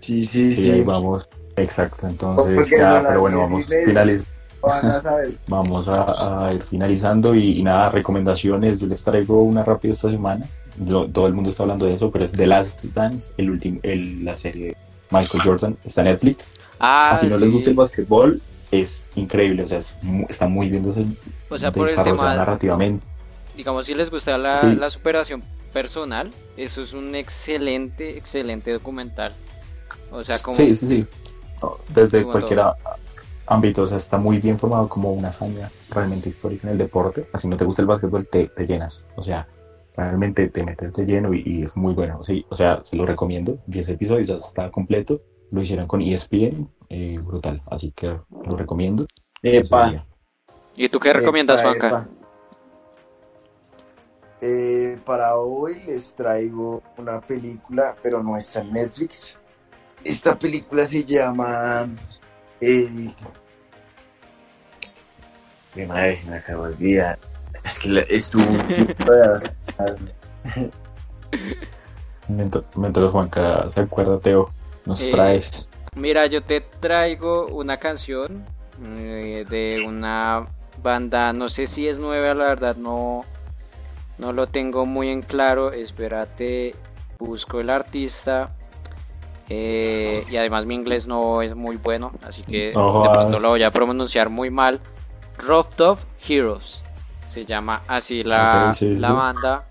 Sí, 0.00 0.22
sí, 0.22 0.52
Sí, 0.52 0.62
sí. 0.72 0.80
vamos. 0.82 1.28
Exacto, 1.56 2.06
entonces 2.08 2.70
ya, 2.70 3.04
pero 3.06 3.20
bueno, 3.20 3.38
vamos, 3.40 3.68
media. 3.68 3.86
finaliz- 3.86 4.24
Van 4.62 4.86
a 4.86 5.00
saber. 5.00 5.32
vamos 5.48 5.86
a, 5.88 6.46
a 6.46 6.52
ir 6.54 6.62
finalizando 6.62 7.34
y, 7.34 7.58
y 7.58 7.62
nada, 7.62 7.90
recomendaciones. 7.90 8.80
Yo 8.80 8.86
les 8.88 9.04
traigo 9.04 9.42
una 9.42 9.64
rápida 9.64 9.92
esta 9.92 10.10
semana. 10.10 10.46
Lo- 10.84 11.06
todo 11.08 11.26
el 11.26 11.34
mundo 11.34 11.50
está 11.50 11.62
hablando 11.64 11.86
de 11.86 11.94
eso, 11.94 12.10
pero 12.10 12.24
es 12.24 12.32
The 12.32 12.46
Last 12.46 12.84
Dance, 12.94 13.32
el 13.36 13.50
último, 13.50 13.78
el, 13.82 14.24
la 14.24 14.36
serie 14.36 14.66
de 14.68 14.76
Michael 15.10 15.42
Jordan, 15.42 15.76
está 15.84 16.02
en 16.02 16.08
Netflix. 16.08 16.46
Ah, 16.78 17.10
Así 17.12 17.26
no 17.26 17.36
sí. 17.36 17.42
les 17.44 17.52
gusta 17.52 17.70
el 17.70 17.76
básquetbol, 17.76 18.40
es 18.70 19.08
increíble, 19.16 19.64
o 19.64 19.68
sea, 19.68 19.78
es 19.78 19.96
está 20.28 20.46
muy 20.46 20.68
bien 20.70 20.84
O 21.48 21.58
sea, 21.58 21.72
por 21.72 21.88
el 21.88 21.90
desarrollado 21.90 22.18
tema, 22.18 22.36
narrativamente. 22.36 23.06
digamos, 23.56 23.86
si 23.86 23.94
les 23.94 24.10
gusta 24.10 24.36
la, 24.38 24.54
Sí. 24.54 24.74
la 24.76 24.90
superación 24.90 25.42
personal, 25.72 26.30
eso 26.56 26.82
es 26.82 26.92
un 26.92 27.14
excelente, 27.14 28.16
excelente 28.16 28.72
documental. 28.72 29.32
O 30.10 30.22
sea, 30.24 30.36
como... 30.42 30.56
Sí, 30.56 30.74
sí, 30.74 30.86
sí. 30.88 31.06
No, 31.62 31.76
Desde 31.94 32.24
cualquier 32.24 32.60
todo. 32.60 32.76
ámbito, 33.46 33.82
o 33.82 33.86
sea, 33.86 33.96
está 33.96 34.16
muy 34.18 34.38
bien 34.38 34.58
formado 34.58 34.88
como 34.88 35.12
una 35.12 35.28
hazaña 35.28 35.70
realmente 35.90 36.28
histórica 36.28 36.66
en 36.68 36.72
el 36.72 36.78
deporte. 36.78 37.28
Así 37.32 37.48
no 37.48 37.56
te 37.56 37.64
gusta 37.64 37.82
el 37.82 37.88
básquetbol, 37.88 38.26
te, 38.26 38.48
te 38.48 38.66
llenas. 38.66 39.04
O 39.16 39.22
sea, 39.22 39.48
realmente 40.04 40.48
te 40.48 40.64
metes 40.64 40.92
de 40.92 41.04
lleno 41.04 41.34
y, 41.34 41.42
y 41.44 41.62
es 41.62 41.76
muy 41.76 41.92
bueno. 41.94 42.22
Sí, 42.22 42.46
o 42.48 42.54
sea, 42.54 42.82
se 42.84 42.96
lo 42.96 43.04
recomiendo. 43.04 43.58
10 43.66 43.88
episodios, 43.90 44.28
ya 44.28 44.36
está 44.36 44.70
completo. 44.70 45.20
Lo 45.50 45.60
hicieron 45.60 45.86
con 45.86 46.02
ESPN, 46.02 46.68
eh, 46.88 47.18
brutal. 47.22 47.62
Así 47.66 47.92
que 47.92 48.06
lo 48.06 48.56
recomiendo. 48.56 49.06
Epa. 49.42 50.06
¿Y 50.76 50.88
tú 50.88 51.00
qué 51.00 51.12
recomiendas, 51.12 51.62
Juanca? 51.62 52.08
Eh, 54.40 54.98
para 55.04 55.34
hoy 55.36 55.82
les 55.84 56.14
traigo 56.14 56.82
una 56.96 57.20
película, 57.20 57.96
pero 58.00 58.22
no 58.22 58.36
está 58.36 58.60
en 58.60 58.72
Netflix. 58.72 59.38
Esta 60.04 60.38
película 60.38 60.84
se 60.84 61.04
llama. 61.04 61.88
Eh... 62.60 63.08
Mi 65.74 65.86
madre 65.86 66.14
se 66.14 66.28
me 66.30 66.36
acabó 66.36 66.66
de 66.66 66.74
olvidar. 66.74 67.18
Es 67.68 67.78
que 67.80 67.88
tiempo 68.68 69.12
de 69.12 70.70
Mientras, 72.74 73.10
Juanca 73.10 73.68
se 73.68 73.82
acuerda, 73.82 74.18
Teo, 74.18 74.50
nos 74.86 75.02
Eh, 75.02 75.10
traes. 75.10 75.68
Mira, 75.94 76.26
yo 76.26 76.42
te 76.42 76.62
traigo 76.62 77.46
una 77.48 77.76
canción 77.78 78.44
eh, 78.82 79.44
de 79.48 79.82
una 79.86 80.46
banda, 80.82 81.32
no 81.34 81.48
sé 81.50 81.66
si 81.66 81.88
es 81.88 81.98
nueva, 81.98 82.32
la 82.34 82.46
verdad 82.46 82.76
no, 82.76 83.24
no 84.16 84.32
lo 84.32 84.46
tengo 84.46 84.86
muy 84.86 85.08
en 85.10 85.20
claro. 85.20 85.72
Espérate, 85.72 86.74
busco 87.18 87.60
el 87.60 87.68
artista. 87.68 88.54
eh, 89.50 90.24
y 90.30 90.36
además 90.36 90.64
mi 90.66 90.74
inglés 90.74 91.06
no 91.06 91.42
es 91.42 91.54
muy 91.54 91.76
bueno, 91.76 92.12
así 92.22 92.42
que 92.44 92.66
de 92.68 92.72
pronto 92.72 92.92
jodas. 92.92 93.42
lo 93.42 93.48
voy 93.50 93.62
a 93.62 93.70
pronunciar 93.70 94.30
muy 94.30 94.50
mal. 94.50 94.80
Rooftop 95.38 95.98
Heroes 96.26 96.82
se 97.28 97.44
llama 97.46 97.84
así 97.88 98.22
la, 98.24 98.72
sí, 98.72 98.96
la 98.96 99.12
sí. 99.12 99.12
banda. 99.12 99.68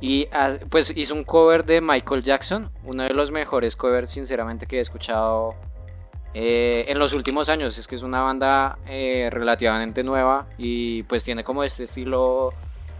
Y 0.00 0.28
ah, 0.32 0.58
pues 0.70 0.92
hizo 0.96 1.14
un 1.14 1.24
cover 1.24 1.64
de 1.64 1.80
Michael 1.80 2.22
Jackson, 2.22 2.70
uno 2.84 3.04
de 3.04 3.14
los 3.14 3.30
mejores 3.30 3.76
covers 3.76 4.10
sinceramente 4.10 4.66
que 4.66 4.78
he 4.78 4.80
escuchado 4.80 5.54
eh, 6.34 6.86
en 6.88 6.98
los 6.98 7.12
últimos 7.14 7.48
años. 7.48 7.78
Es 7.78 7.86
que 7.88 7.96
es 7.96 8.02
una 8.02 8.22
banda 8.22 8.78
eh, 8.86 9.28
relativamente 9.32 10.02
nueva 10.04 10.48
y 10.58 11.04
pues 11.04 11.24
tiene 11.24 11.44
como 11.44 11.64
este 11.64 11.84
estilo 11.84 12.56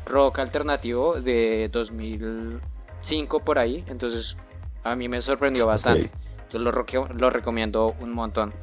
rock 0.07 0.39
alternativo 0.41 1.21
de 1.21 1.69
2005 1.73 3.45
por 3.45 3.59
ahí. 3.59 3.85
Entonces 3.89 4.37
a 4.85 4.97
mí 4.97 5.09
me 5.09 5.23
sorprendió 5.23 5.67
bastante. 5.67 6.11
Yo 6.51 6.59
lo, 6.61 6.71
roque- 6.73 6.99
lo 7.15 7.31
recomiendo 7.31 7.95
un 8.01 8.13
montón. 8.13 8.55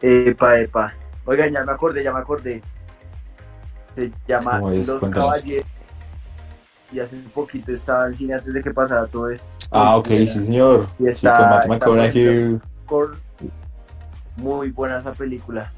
Epa, 0.00 0.60
epa. 0.60 0.94
Oigan, 1.24 1.52
ya 1.52 1.64
me 1.64 1.72
acordé, 1.72 2.02
ya 2.04 2.12
me 2.12 2.20
acordé. 2.20 2.62
Se 3.94 4.10
llama. 4.26 4.60
Los 4.60 4.86
Cuéntanos. 4.86 5.10
Caballeros. 5.10 5.66
Y 6.92 7.00
hace 7.00 7.16
un 7.16 7.24
poquito 7.24 7.72
estaba 7.72 8.06
en 8.06 8.12
cine 8.12 8.34
antes 8.34 8.52
de 8.52 8.62
que 8.62 8.70
pasara 8.70 9.06
todo 9.06 9.30
esto. 9.30 9.44
Ah, 9.70 9.96
ok, 9.96 10.06
sí, 10.08 10.26
señor. 10.26 10.86
Y 10.98 11.04
Sí, 11.04 11.08
está- 11.26 11.60
con 12.88 13.18
Muy 14.36 14.70
buena 14.70 14.96
esa 14.98 15.12
película. 15.12 15.72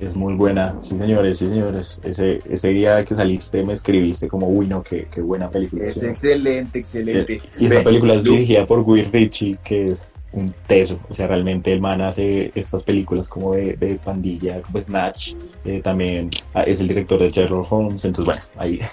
Es 0.00 0.14
muy 0.14 0.34
buena, 0.34 0.74
sí 0.80 0.98
señores, 0.98 1.38
sí 1.38 1.48
señores. 1.48 2.00
Ese, 2.04 2.40
ese 2.50 2.68
día 2.68 3.04
que 3.04 3.14
saliste 3.14 3.64
me 3.64 3.72
escribiste 3.72 4.28
como, 4.28 4.48
uy 4.48 4.66
no, 4.66 4.82
qué, 4.82 5.08
qué 5.10 5.20
buena 5.22 5.48
película. 5.48 5.84
Es 5.84 5.94
¿sí? 6.00 6.06
excelente, 6.06 6.80
excelente. 6.80 7.40
Y 7.58 7.66
esa 7.66 7.82
película 7.82 8.14
es 8.14 8.24
dirigida 8.24 8.66
por 8.66 8.82
Guy 8.82 9.02
Ritchie, 9.04 9.58
que 9.64 9.86
es 9.92 10.10
un 10.32 10.52
teso. 10.66 10.98
O 11.08 11.14
sea, 11.14 11.26
realmente 11.26 11.72
el 11.72 11.80
man 11.80 12.00
hace 12.00 12.52
estas 12.54 12.82
películas 12.82 13.28
como 13.28 13.54
de, 13.54 13.74
de 13.76 13.96
pandilla, 13.96 14.60
como 14.62 14.80
Snatch. 14.80 15.34
Eh, 15.64 15.80
también 15.82 16.30
ah, 16.54 16.62
es 16.62 16.80
el 16.80 16.88
director 16.88 17.18
de 17.18 17.30
Sherlock 17.30 17.70
Holmes. 17.72 18.04
Entonces, 18.04 18.24
bueno, 18.24 18.42
ahí. 18.56 18.80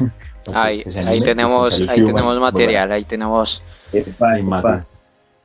Ahí, 0.54 0.84
tenemos, 1.24 1.70
pues, 1.70 1.90
ahí 1.90 2.02
Human, 2.02 2.16
tenemos 2.16 2.38
material, 2.38 2.92
ahí 2.92 3.06
tenemos. 3.06 3.64
Epa, 3.94 4.38
Y 4.38 4.42
epa. 4.42 4.62
Matu. 4.62 4.86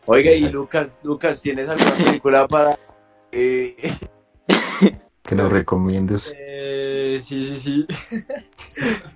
Oiga, 0.08 0.32
y. 0.32 0.48
Lucas, 0.48 0.98
Lucas, 1.04 1.40
¿tienes 1.40 1.68
alguna 1.68 1.94
película 1.96 2.48
para 2.48 2.76
eh. 3.30 3.76
Que 5.22 5.34
nos 5.34 5.52
recomiendes. 5.52 6.34
Eh, 6.36 7.18
sí, 7.20 7.44
sí, 7.46 7.56
sí. 7.56 7.86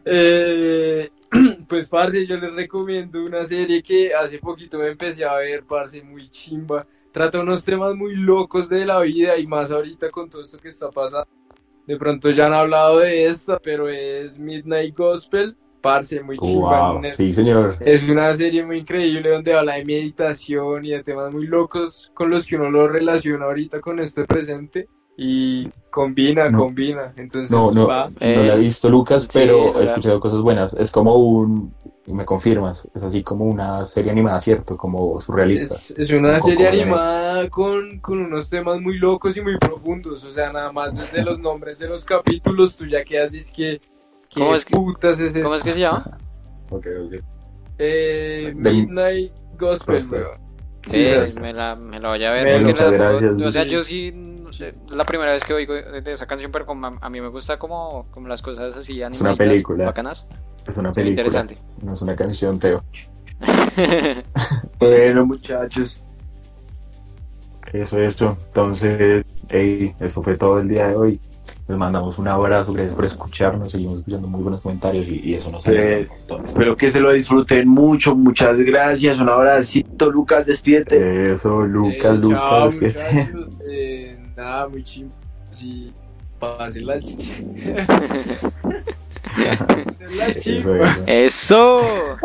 Eh, 0.04 1.08
pues, 1.72 1.88
parce, 1.88 2.26
yo 2.26 2.36
les 2.36 2.52
recomiendo 2.52 3.24
una 3.24 3.42
serie 3.44 3.82
que 3.82 4.12
hace 4.14 4.38
poquito 4.38 4.78
me 4.78 4.88
empecé 4.88 5.24
a 5.24 5.36
ver, 5.36 5.64
parce, 5.64 6.02
muy 6.02 6.28
chimba. 6.28 6.86
Trata 7.10 7.40
unos 7.40 7.64
temas 7.64 7.94
muy 7.94 8.14
locos 8.14 8.68
de 8.68 8.84
la 8.84 9.00
vida 9.00 9.38
y 9.38 9.46
más 9.46 9.70
ahorita 9.70 10.10
con 10.10 10.28
todo 10.28 10.42
esto 10.42 10.58
que 10.58 10.68
está 10.68 10.90
pasando. 10.90 11.30
De 11.86 11.96
pronto 11.96 12.28
ya 12.28 12.44
han 12.44 12.52
hablado 12.52 12.98
de 12.98 13.24
esta, 13.24 13.58
pero 13.58 13.88
es 13.88 14.38
Midnight 14.38 14.94
Gospel, 14.94 15.56
parce, 15.80 16.20
muy 16.20 16.38
chimba. 16.38 16.92
Wow, 16.92 17.10
sí 17.10 17.32
señor. 17.32 17.78
Es 17.80 18.06
una 18.06 18.34
serie 18.34 18.62
muy 18.62 18.80
increíble 18.80 19.30
donde 19.30 19.54
habla 19.54 19.76
de 19.76 19.86
meditación 19.86 20.84
y 20.84 20.90
de 20.90 21.02
temas 21.02 21.32
muy 21.32 21.46
locos 21.46 22.10
con 22.12 22.28
los 22.28 22.44
que 22.44 22.56
uno 22.56 22.70
lo 22.70 22.86
relaciona 22.86 23.46
ahorita 23.46 23.80
con 23.80 23.98
este 23.98 24.26
presente 24.26 24.90
y 25.16 25.68
combina, 25.90 26.48
No. 26.48 26.58
combina. 26.60 27.12
Entonces, 27.16 27.50
No, 27.50 27.70
no, 27.70 27.86
va. 27.86 28.08
no 28.08 28.14
la 28.20 28.54
he 28.54 28.54
Eh, 28.54 28.58
visto, 28.58 28.88
Lucas, 28.88 29.28
pero 29.32 29.80
he 29.80 29.84
escuchado 29.84 30.18
cosas 30.20 30.40
buenas. 30.40 30.72
Es 30.74 30.90
como 30.90 31.16
un, 31.16 31.72
y 32.06 32.12
me 32.12 32.24
confirmas, 32.24 32.88
es 32.94 33.02
así 33.02 33.22
como 33.22 33.44
una 33.44 33.84
serie 33.84 34.10
animada, 34.10 34.40
¿cierto? 34.40 34.76
Como 34.76 35.20
surrealista. 35.20 35.74
Es, 35.74 35.90
es 35.96 36.10
una 36.10 36.38
Como 36.38 36.50
serie 36.50 36.68
animada 36.68 37.48
con, 37.50 38.00
con 38.00 38.18
unos 38.20 38.48
temas 38.48 38.80
muy 38.80 38.98
locos 38.98 39.36
y 39.36 39.40
muy 39.42 39.58
profundos. 39.58 40.24
O 40.24 40.30
sea, 40.30 40.52
nada 40.52 40.72
más 40.72 40.96
desde 40.96 41.22
los 41.22 41.38
nombres 41.40 41.78
de 41.78 41.88
los 41.88 42.04
capítulos 42.04 42.76
tú 42.76 42.86
ya 42.86 43.02
quedas 43.04 43.30
que 43.54 43.80
¿Qué 44.30 44.40
¿Cómo 44.40 44.56
es 44.56 44.64
que- 44.64 44.74
putas 44.74 45.20
es 45.20 45.32
ese? 45.32 45.42
¿Cómo 45.42 45.56
es 45.56 45.62
que 45.62 45.72
se 45.74 45.80
llama? 45.80 46.16
Ok, 46.70 46.86
ok. 47.04 47.14
Eh, 47.78 48.52
De- 48.56 48.72
Midnight 48.72 49.32
Gospel. 49.58 50.00
Sí, 50.00 51.04
Sí, 51.04 51.06
sí. 51.26 51.38
me 51.40 51.52
la, 51.52 51.76
me 51.76 52.00
la 52.00 52.08
voy 52.08 52.24
a 52.24 52.32
ver. 52.32 52.44
Bueno, 52.44 52.68
muchas 52.68 52.90
la- 52.92 52.98
gracias. 52.98 53.32
O 53.46 53.50
sea, 53.52 53.64
yo 53.64 53.82
sí, 53.84 54.10
la 54.88 55.04
primera 55.04 55.32
vez 55.32 55.44
que 55.44 55.54
oigo 55.54 55.74
de 55.74 56.12
esa 56.12 56.26
canción, 56.26 56.50
pero 56.52 56.66
como 56.66 56.86
a, 57.00 57.10
mí 57.10 57.20
me 57.20 57.28
gusta 57.28 57.58
como, 57.58 58.06
como 58.10 58.28
las 58.28 58.42
cosas 58.42 58.76
así 58.76 58.98
una 58.98 59.06
animaditas, 59.06 59.38
película. 59.38 59.84
bacanas. 59.86 60.26
Es 60.66 60.76
una 60.78 60.92
película, 60.92 61.22
interesante. 61.22 61.56
no 61.82 61.92
es 61.92 62.02
una 62.02 62.14
canción, 62.16 62.58
Teo. 62.58 62.82
Bueno, 64.78 65.26
muchachos. 65.26 66.02
Eso, 67.72 67.98
eso. 67.98 68.36
Entonces, 68.46 69.24
hey, 69.48 69.94
esto 70.00 70.22
fue 70.22 70.36
todo 70.36 70.58
el 70.58 70.68
día 70.68 70.88
de 70.88 70.96
hoy. 70.96 71.20
Les 71.68 71.78
mandamos 71.78 72.18
un 72.18 72.28
abrazo, 72.28 72.72
gracias 72.72 72.94
por 72.94 73.04
escucharnos. 73.04 73.70
Seguimos 73.72 74.00
escuchando 74.00 74.28
muy 74.28 74.42
buenos 74.42 74.60
comentarios 74.60 75.06
y, 75.08 75.20
y 75.30 75.34
eso 75.34 75.50
nos 75.50 75.66
alegra 75.66 75.98
Eh. 76.00 76.08
Espero 76.42 76.76
que 76.76 76.88
se 76.88 77.00
lo 77.00 77.12
disfruten 77.12 77.68
mucho. 77.68 78.14
Muchas 78.14 78.58
gracias. 78.60 79.20
Un 79.20 79.28
abracito, 79.28 80.10
Lucas. 80.10 80.46
Despídete. 80.46 81.32
Eso, 81.32 81.64
Eh, 81.64 81.68
Lucas, 81.68 82.20
chao, 82.20 82.70
Lucas. 82.70 82.76
nada, 84.36 84.68
muy 84.68 84.82
chimba. 84.84 85.14
Sí, 85.50 85.92
pásenla 86.38 86.96
ch- 86.96 88.52
pásenla 89.22 90.26
Eso, 90.28 90.42
chimba. 90.42 90.78
eso. 91.06 91.06
Eso. 91.06 92.16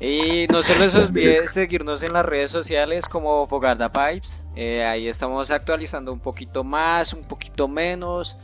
Y 0.00 0.46
no 0.46 0.62
se 0.62 0.78
les 0.78 0.94
olvide 0.94 1.48
seguirnos 1.48 2.02
en 2.02 2.12
las 2.12 2.24
redes 2.24 2.50
sociales 2.50 3.06
como 3.08 3.46
Fogarda 3.46 3.88
Pipes. 3.88 4.42
Eh, 4.56 4.84
ahí 4.84 5.08
estamos 5.08 5.50
actualizando 5.50 6.12
un 6.12 6.20
poquito 6.20 6.64
más, 6.64 7.12
un 7.12 7.24
poquito 7.24 7.68
menos. 7.68 8.36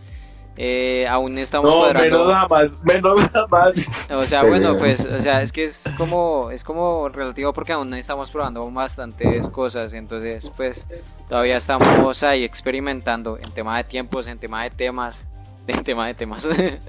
Eh, 0.61 1.07
aún 1.09 1.39
estamos 1.39 1.71
No, 1.71 1.77
cuadrando. 1.79 2.03
menos 2.19 2.27
nada 2.29 2.49
más. 2.49 2.77
Menos 2.83 3.33
nada 3.33 3.47
más. 3.47 4.11
O 4.11 4.23
sea, 4.25 4.43
bueno, 4.43 4.77
pues, 4.77 4.99
o 5.05 5.21
sea, 5.21 5.41
es 5.41 5.53
que 5.53 5.63
es 5.63 5.85
como, 5.97 6.51
es 6.51 6.65
como 6.65 7.09
relativo 7.11 7.53
porque 7.53 7.73
aún 7.73 7.95
estamos 7.95 8.29
probando 8.33 8.69
bastantes 8.73 9.49
cosas, 9.51 9.93
entonces, 9.93 10.51
pues, 10.57 10.85
todavía 11.29 11.59
estamos 11.59 12.23
ahí 12.25 12.43
experimentando 12.43 13.37
en 13.37 13.49
tema 13.53 13.77
de 13.77 13.85
tiempos, 13.85 14.27
en 14.27 14.37
tema 14.37 14.65
de 14.65 14.71
temas, 14.71 15.29
en 15.69 15.85
tema 15.85 16.09
de 16.09 16.15
temas. 16.15 16.45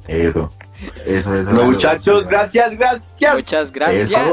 Eso, 0.07 0.49
eso, 1.05 1.35
eso. 1.35 1.51
Bueno, 1.51 1.65
muchachos, 1.65 2.27
gracias, 2.27 2.75
gracias. 2.75 3.33
Muchas 3.35 3.71
gracias. 3.71 4.11
Eso. 4.11 4.25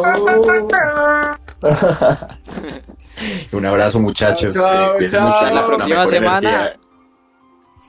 Un 3.52 3.66
abrazo, 3.66 3.98
muchachos. 4.00 4.54
Chao, 4.54 4.64
chao. 4.64 4.94
mucho, 4.98 5.20
Hasta 5.20 5.50
la 5.52 5.66
próxima 5.66 6.06
semana. 6.06 6.48
energía. 6.48 6.80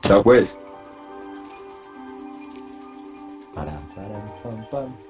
Chao, 0.02 0.24
pues. 0.24 0.60
Para, 3.58 3.72
para, 3.96 4.20
pam, 4.44 4.62
pam. 4.70 5.07